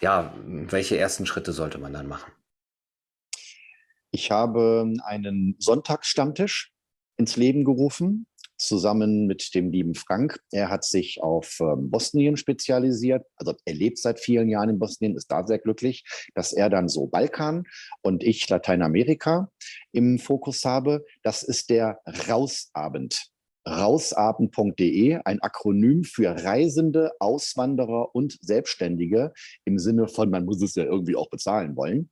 ja, 0.00 0.32
welche 0.44 0.96
ersten 0.96 1.26
Schritte 1.26 1.52
sollte 1.52 1.78
man 1.78 1.92
dann 1.92 2.06
machen? 2.06 2.30
Ich 4.12 4.30
habe 4.30 4.92
einen 5.04 5.56
Sonntagsstammtisch 5.58 6.72
ins 7.16 7.36
Leben 7.36 7.64
gerufen 7.64 8.26
zusammen 8.58 9.26
mit 9.26 9.54
dem 9.54 9.70
lieben 9.70 9.94
Frank. 9.94 10.40
Er 10.50 10.68
hat 10.68 10.84
sich 10.84 11.22
auf 11.22 11.58
ähm, 11.60 11.90
Bosnien 11.90 12.36
spezialisiert. 12.36 13.24
Also 13.36 13.54
er 13.64 13.74
lebt 13.74 13.98
seit 13.98 14.20
vielen 14.20 14.48
Jahren 14.48 14.68
in 14.68 14.78
Bosnien, 14.78 15.16
ist 15.16 15.30
da 15.30 15.46
sehr 15.46 15.58
glücklich, 15.58 16.04
dass 16.34 16.52
er 16.52 16.68
dann 16.68 16.88
so 16.88 17.06
Balkan 17.06 17.64
und 18.02 18.22
ich 18.22 18.48
Lateinamerika 18.48 19.50
im 19.92 20.18
Fokus 20.18 20.64
habe. 20.64 21.04
Das 21.22 21.42
ist 21.42 21.70
der 21.70 22.00
Rausabend. 22.28 23.30
rausabend.de, 23.66 25.20
ein 25.24 25.40
Akronym 25.40 26.02
für 26.02 26.30
Reisende, 26.30 27.12
Auswanderer 27.20 28.14
und 28.14 28.38
Selbstständige 28.40 29.32
im 29.64 29.78
Sinne 29.78 30.08
von, 30.08 30.30
man 30.30 30.46
muss 30.46 30.62
es 30.62 30.74
ja 30.74 30.84
irgendwie 30.84 31.16
auch 31.16 31.28
bezahlen 31.28 31.76
wollen. 31.76 32.10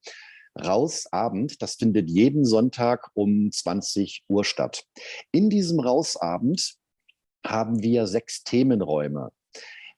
Rausabend, 0.65 1.61
das 1.63 1.75
findet 1.75 2.09
jeden 2.11 2.45
Sonntag 2.45 3.11
um 3.15 3.51
20 3.51 4.25
Uhr 4.29 4.45
statt. 4.45 4.85
In 5.33 5.51
diesem 5.51 5.81
Rausabend 5.81 6.77
haben 7.47 7.83
wir 7.83 8.07
sechs 8.07 8.43
Themenräume. 8.45 9.31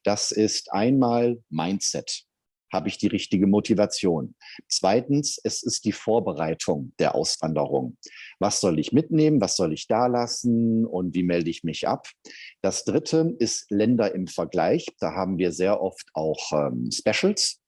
Das 0.05 0.33
ist 0.33 0.73
einmal 0.73 1.43
Mindset. 1.49 2.25
Habe 2.73 2.89
ich 2.89 2.99
die 2.99 3.07
richtige 3.07 3.47
Motivation? 3.47 4.35
Zweitens, 4.69 5.41
es 5.43 5.63
ist 5.63 5.87
die 5.87 5.93
Vorbereitung 5.93 6.93
der 6.99 7.15
Auswanderung. 7.15 7.97
Was 8.41 8.61
soll 8.61 8.79
ich 8.79 8.93
mitnehmen? 8.93 9.41
Was 9.41 9.57
soll 9.57 9.73
ich 9.73 9.87
da 9.87 10.07
lassen? 10.07 10.85
Und 10.85 11.15
wie 11.15 11.23
melde 11.23 11.49
ich 11.49 11.65
mich 11.65 11.89
ab? 11.89 12.07
Das 12.61 12.85
dritte 12.85 13.35
ist 13.39 13.71
Länder 13.71 14.15
im 14.15 14.27
Vergleich. 14.27 14.87
Da 15.01 15.13
haben 15.13 15.39
wir 15.39 15.53
sehr 15.53 15.81
oft 15.81 16.07
auch 16.13 16.53
ähm, 16.53 16.91
Specials. 16.93 17.63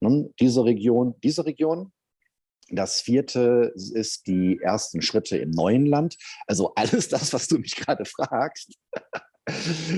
Nun, 0.00 0.32
diese 0.40 0.64
Region, 0.64 1.14
diese 1.22 1.44
Region, 1.44 1.92
das 2.70 3.00
vierte 3.00 3.72
ist 3.74 4.26
die 4.26 4.58
ersten 4.62 5.02
Schritte 5.02 5.38
im 5.38 5.50
neuen 5.50 5.86
Land. 5.86 6.16
Also 6.46 6.72
alles 6.76 7.08
das, 7.08 7.32
was 7.32 7.48
du 7.48 7.58
mich 7.58 7.76
gerade 7.76 8.04
fragst. 8.04 8.74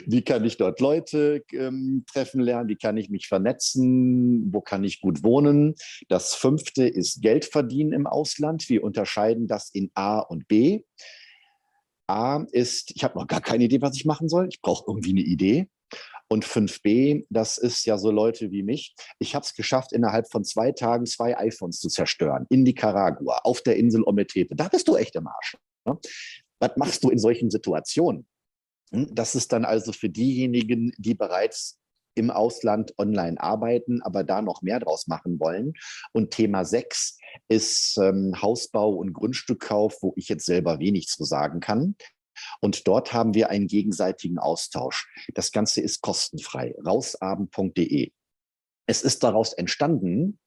Wie 0.06 0.22
kann 0.22 0.44
ich 0.44 0.58
dort 0.58 0.78
Leute 0.78 1.42
ähm, 1.52 2.04
treffen 2.12 2.40
lernen? 2.40 2.68
Wie 2.68 2.76
kann 2.76 2.96
ich 2.96 3.10
mich 3.10 3.26
vernetzen? 3.26 4.52
Wo 4.52 4.60
kann 4.60 4.84
ich 4.84 5.00
gut 5.00 5.24
wohnen? 5.24 5.74
Das 6.08 6.36
fünfte 6.36 6.86
ist 6.86 7.20
Geld 7.20 7.44
verdienen 7.44 7.92
im 7.92 8.06
Ausland. 8.06 8.68
Wir 8.68 8.84
unterscheiden 8.84 9.48
das 9.48 9.70
in 9.70 9.90
A 9.94 10.20
und 10.20 10.46
B. 10.46 10.84
A 12.06 12.44
ist, 12.52 12.92
ich 12.94 13.02
habe 13.02 13.18
noch 13.18 13.26
gar 13.26 13.40
keine 13.40 13.64
Idee, 13.64 13.82
was 13.82 13.96
ich 13.96 14.04
machen 14.04 14.28
soll. 14.28 14.48
Ich 14.48 14.60
brauche 14.60 14.84
irgendwie 14.86 15.10
eine 15.10 15.22
Idee. 15.22 15.68
Und 16.28 16.44
5b, 16.44 17.26
das 17.28 17.58
ist 17.58 17.84
ja 17.86 17.98
so 17.98 18.10
Leute 18.10 18.52
wie 18.52 18.62
mich. 18.62 18.94
Ich 19.18 19.34
habe 19.34 19.44
es 19.44 19.54
geschafft, 19.54 19.92
innerhalb 19.92 20.30
von 20.30 20.44
zwei 20.44 20.70
Tagen 20.70 21.06
zwei 21.06 21.36
iPhones 21.36 21.80
zu 21.80 21.88
zerstören. 21.88 22.46
In 22.50 22.62
Nicaragua, 22.62 23.40
auf 23.42 23.62
der 23.62 23.76
Insel 23.76 24.04
Ometepe. 24.04 24.54
Da 24.54 24.68
bist 24.68 24.86
du 24.86 24.96
echt 24.96 25.16
im 25.16 25.26
Arsch. 25.26 25.56
Ne? 25.84 25.98
Was 26.60 26.76
machst 26.76 27.02
du 27.02 27.10
in 27.10 27.18
solchen 27.18 27.50
Situationen? 27.50 28.26
Hm, 28.92 29.12
das 29.12 29.34
ist 29.34 29.52
dann 29.52 29.64
also 29.64 29.92
für 29.92 30.08
diejenigen, 30.08 30.92
die 30.98 31.14
bereits 31.14 31.80
im 32.14 32.30
Ausland 32.30 32.92
online 32.98 33.40
arbeiten, 33.40 34.02
aber 34.02 34.24
da 34.24 34.42
noch 34.42 34.62
mehr 34.62 34.80
draus 34.80 35.06
machen 35.06 35.40
wollen. 35.40 35.72
Und 36.12 36.32
Thema 36.32 36.64
6 36.64 37.18
ist 37.48 37.98
ähm, 37.98 38.34
Hausbau 38.40 38.90
und 38.90 39.12
Grundstückkauf, 39.12 39.96
wo 40.02 40.12
ich 40.16 40.28
jetzt 40.28 40.44
selber 40.44 40.80
wenig 40.80 41.06
zu 41.06 41.24
sagen 41.24 41.60
kann. 41.60 41.96
Und 42.60 42.86
dort 42.86 43.12
haben 43.12 43.34
wir 43.34 43.50
einen 43.50 43.66
gegenseitigen 43.66 44.38
Austausch. 44.38 45.08
Das 45.34 45.52
Ganze 45.52 45.80
ist 45.80 46.00
kostenfrei. 46.00 46.74
Rausabend.de. 46.84 48.12
Es 48.86 49.02
ist 49.02 49.22
daraus 49.22 49.52
entstanden, 49.52 50.40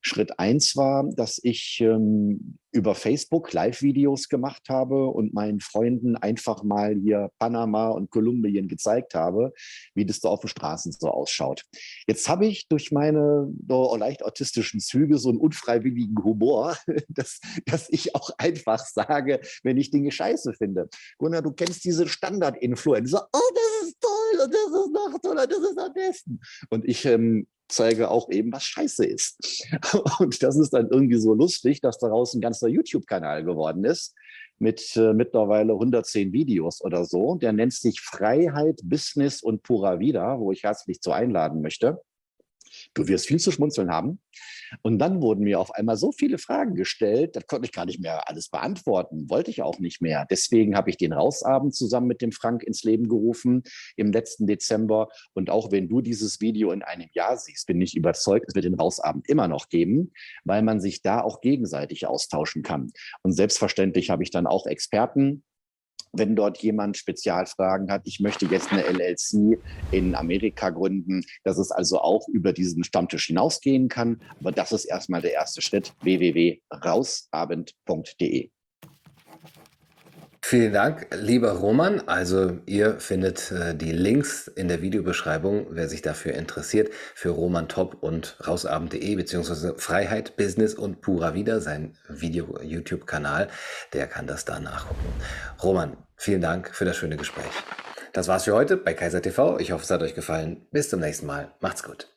Schritt 0.00 0.38
eins 0.38 0.76
war, 0.76 1.08
dass 1.14 1.40
ich 1.42 1.80
ähm, 1.80 2.58
über 2.72 2.94
Facebook 2.94 3.52
Live-Videos 3.52 4.28
gemacht 4.28 4.68
habe 4.68 5.06
und 5.06 5.34
meinen 5.34 5.60
Freunden 5.60 6.16
einfach 6.16 6.62
mal 6.62 6.94
hier 6.96 7.30
Panama 7.38 7.88
und 7.88 8.10
Kolumbien 8.10 8.66
gezeigt 8.66 9.14
habe, 9.14 9.52
wie 9.94 10.06
das 10.06 10.20
da 10.20 10.30
auf 10.30 10.40
den 10.40 10.48
Straßen 10.48 10.92
so 10.92 11.08
ausschaut. 11.08 11.64
Jetzt 12.06 12.28
habe 12.28 12.46
ich 12.46 12.68
durch 12.68 12.90
meine 12.90 13.52
so 13.68 13.94
leicht 13.96 14.24
autistischen 14.24 14.80
Züge 14.80 15.18
so 15.18 15.28
einen 15.28 15.38
unfreiwilligen 15.38 16.16
Humor, 16.24 16.76
dass, 17.08 17.40
dass 17.66 17.88
ich 17.90 18.14
auch 18.14 18.30
einfach 18.38 18.84
sage, 18.86 19.40
wenn 19.62 19.76
ich 19.76 19.90
Dinge 19.90 20.10
scheiße 20.10 20.54
finde. 20.54 20.88
Gunnar, 21.18 21.42
du 21.42 21.52
kennst 21.52 21.84
diese 21.84 22.08
Standard-Influencer. 22.08 23.28
Oh, 23.32 23.50
das 23.54 23.88
ist 23.88 24.00
toll 24.00 24.44
und 24.44 24.54
das 24.54 24.66
ist 24.66 24.92
noch 24.92 25.18
toller, 25.20 25.46
das 25.46 25.58
ist 25.58 25.78
am 25.78 25.92
besten. 25.92 26.40
Und 26.70 26.88
ich 26.88 27.04
ähm, 27.04 27.46
zeige 27.72 28.10
auch 28.10 28.30
eben, 28.30 28.52
was 28.52 28.64
scheiße 28.64 29.04
ist. 29.04 29.66
Und 30.18 30.42
das 30.42 30.56
ist 30.56 30.70
dann 30.70 30.88
irgendwie 30.90 31.18
so 31.18 31.34
lustig, 31.34 31.80
dass 31.80 31.98
daraus 31.98 32.34
ein 32.34 32.40
ganzer 32.40 32.68
YouTube-Kanal 32.68 33.44
geworden 33.44 33.84
ist 33.84 34.14
mit 34.58 34.96
äh, 34.96 35.12
mittlerweile 35.12 35.72
110 35.72 36.32
Videos 36.32 36.82
oder 36.82 37.04
so. 37.04 37.34
Der 37.34 37.52
nennt 37.52 37.72
sich 37.72 38.00
Freiheit, 38.00 38.80
Business 38.84 39.42
und 39.42 39.62
Pura 39.62 39.98
Vida, 39.98 40.38
wo 40.38 40.52
ich 40.52 40.62
herzlich 40.62 41.00
zu 41.00 41.12
einladen 41.12 41.62
möchte. 41.62 42.00
Du 42.94 43.08
wirst 43.08 43.26
viel 43.26 43.40
zu 43.40 43.50
schmunzeln 43.50 43.90
haben. 43.90 44.20
Und 44.80 44.98
dann 44.98 45.20
wurden 45.20 45.44
mir 45.44 45.60
auf 45.60 45.74
einmal 45.74 45.96
so 45.96 46.12
viele 46.12 46.38
Fragen 46.38 46.74
gestellt, 46.74 47.36
das 47.36 47.46
konnte 47.46 47.66
ich 47.66 47.72
gar 47.72 47.84
nicht 47.84 48.00
mehr 48.00 48.28
alles 48.28 48.48
beantworten, 48.48 49.28
wollte 49.28 49.50
ich 49.50 49.62
auch 49.62 49.78
nicht 49.78 50.00
mehr. 50.00 50.26
Deswegen 50.30 50.76
habe 50.76 50.90
ich 50.90 50.96
den 50.96 51.12
Rausabend 51.12 51.74
zusammen 51.74 52.06
mit 52.06 52.22
dem 52.22 52.32
Frank 52.32 52.62
ins 52.62 52.82
Leben 52.82 53.08
gerufen 53.08 53.62
im 53.96 54.12
letzten 54.12 54.46
Dezember. 54.46 55.08
Und 55.34 55.50
auch 55.50 55.70
wenn 55.70 55.88
du 55.88 56.00
dieses 56.00 56.40
Video 56.40 56.72
in 56.72 56.82
einem 56.82 57.08
Jahr 57.12 57.36
siehst, 57.36 57.66
bin 57.66 57.80
ich 57.80 57.96
überzeugt, 57.96 58.46
es 58.48 58.54
wird 58.54 58.64
den 58.64 58.74
Rausabend 58.74 59.28
immer 59.28 59.48
noch 59.48 59.68
geben, 59.68 60.12
weil 60.44 60.62
man 60.62 60.80
sich 60.80 61.02
da 61.02 61.20
auch 61.20 61.40
gegenseitig 61.40 62.06
austauschen 62.06 62.62
kann. 62.62 62.92
Und 63.22 63.32
selbstverständlich 63.32 64.10
habe 64.10 64.22
ich 64.22 64.30
dann 64.30 64.46
auch 64.46 64.66
Experten 64.66 65.44
wenn 66.12 66.36
dort 66.36 66.58
jemand 66.58 66.96
Spezialfragen 66.96 67.90
hat, 67.90 68.02
ich 68.04 68.20
möchte 68.20 68.46
jetzt 68.46 68.70
eine 68.72 68.82
LLC 68.82 69.58
in 69.90 70.14
Amerika 70.14 70.70
gründen, 70.70 71.24
dass 71.44 71.58
es 71.58 71.70
also 71.70 72.00
auch 72.00 72.28
über 72.28 72.52
diesen 72.52 72.84
Stammtisch 72.84 73.26
hinausgehen 73.26 73.88
kann. 73.88 74.20
Aber 74.40 74.52
das 74.52 74.72
ist 74.72 74.84
erstmal 74.84 75.22
der 75.22 75.32
erste 75.32 75.62
Schritt, 75.62 75.94
www.rausabend.de. 76.02 78.50
Vielen 80.52 80.74
Dank, 80.74 81.06
lieber 81.14 81.52
Roman. 81.52 82.06
Also 82.06 82.58
ihr 82.66 83.00
findet 83.00 83.50
äh, 83.52 83.74
die 83.74 83.90
Links 83.90 84.48
in 84.48 84.68
der 84.68 84.82
Videobeschreibung, 84.82 85.68
wer 85.70 85.88
sich 85.88 86.02
dafür 86.02 86.34
interessiert, 86.34 86.92
für 87.14 87.30
Roman 87.30 87.68
Top 87.68 88.02
und 88.02 88.36
rausabend.de 88.46 89.14
beziehungsweise 89.14 89.76
Freiheit, 89.78 90.36
Business 90.36 90.74
und 90.74 91.00
Pura 91.00 91.32
Vida, 91.32 91.60
sein 91.60 91.96
Video-YouTube-Kanal, 92.10 93.48
der 93.94 94.06
kann 94.08 94.26
das 94.26 94.44
da 94.44 94.60
nachgucken. 94.60 95.14
Roman, 95.62 95.96
vielen 96.16 96.42
Dank 96.42 96.68
für 96.74 96.84
das 96.84 96.98
schöne 96.98 97.16
Gespräch. 97.16 97.46
Das 98.12 98.28
war's 98.28 98.44
für 98.44 98.52
heute 98.52 98.76
bei 98.76 98.92
Kaiser 98.92 99.22
TV. 99.22 99.58
Ich 99.58 99.72
hoffe, 99.72 99.84
es 99.84 99.90
hat 99.90 100.02
euch 100.02 100.14
gefallen. 100.14 100.66
Bis 100.70 100.90
zum 100.90 101.00
nächsten 101.00 101.24
Mal. 101.24 101.50
Macht's 101.60 101.82
gut. 101.82 102.08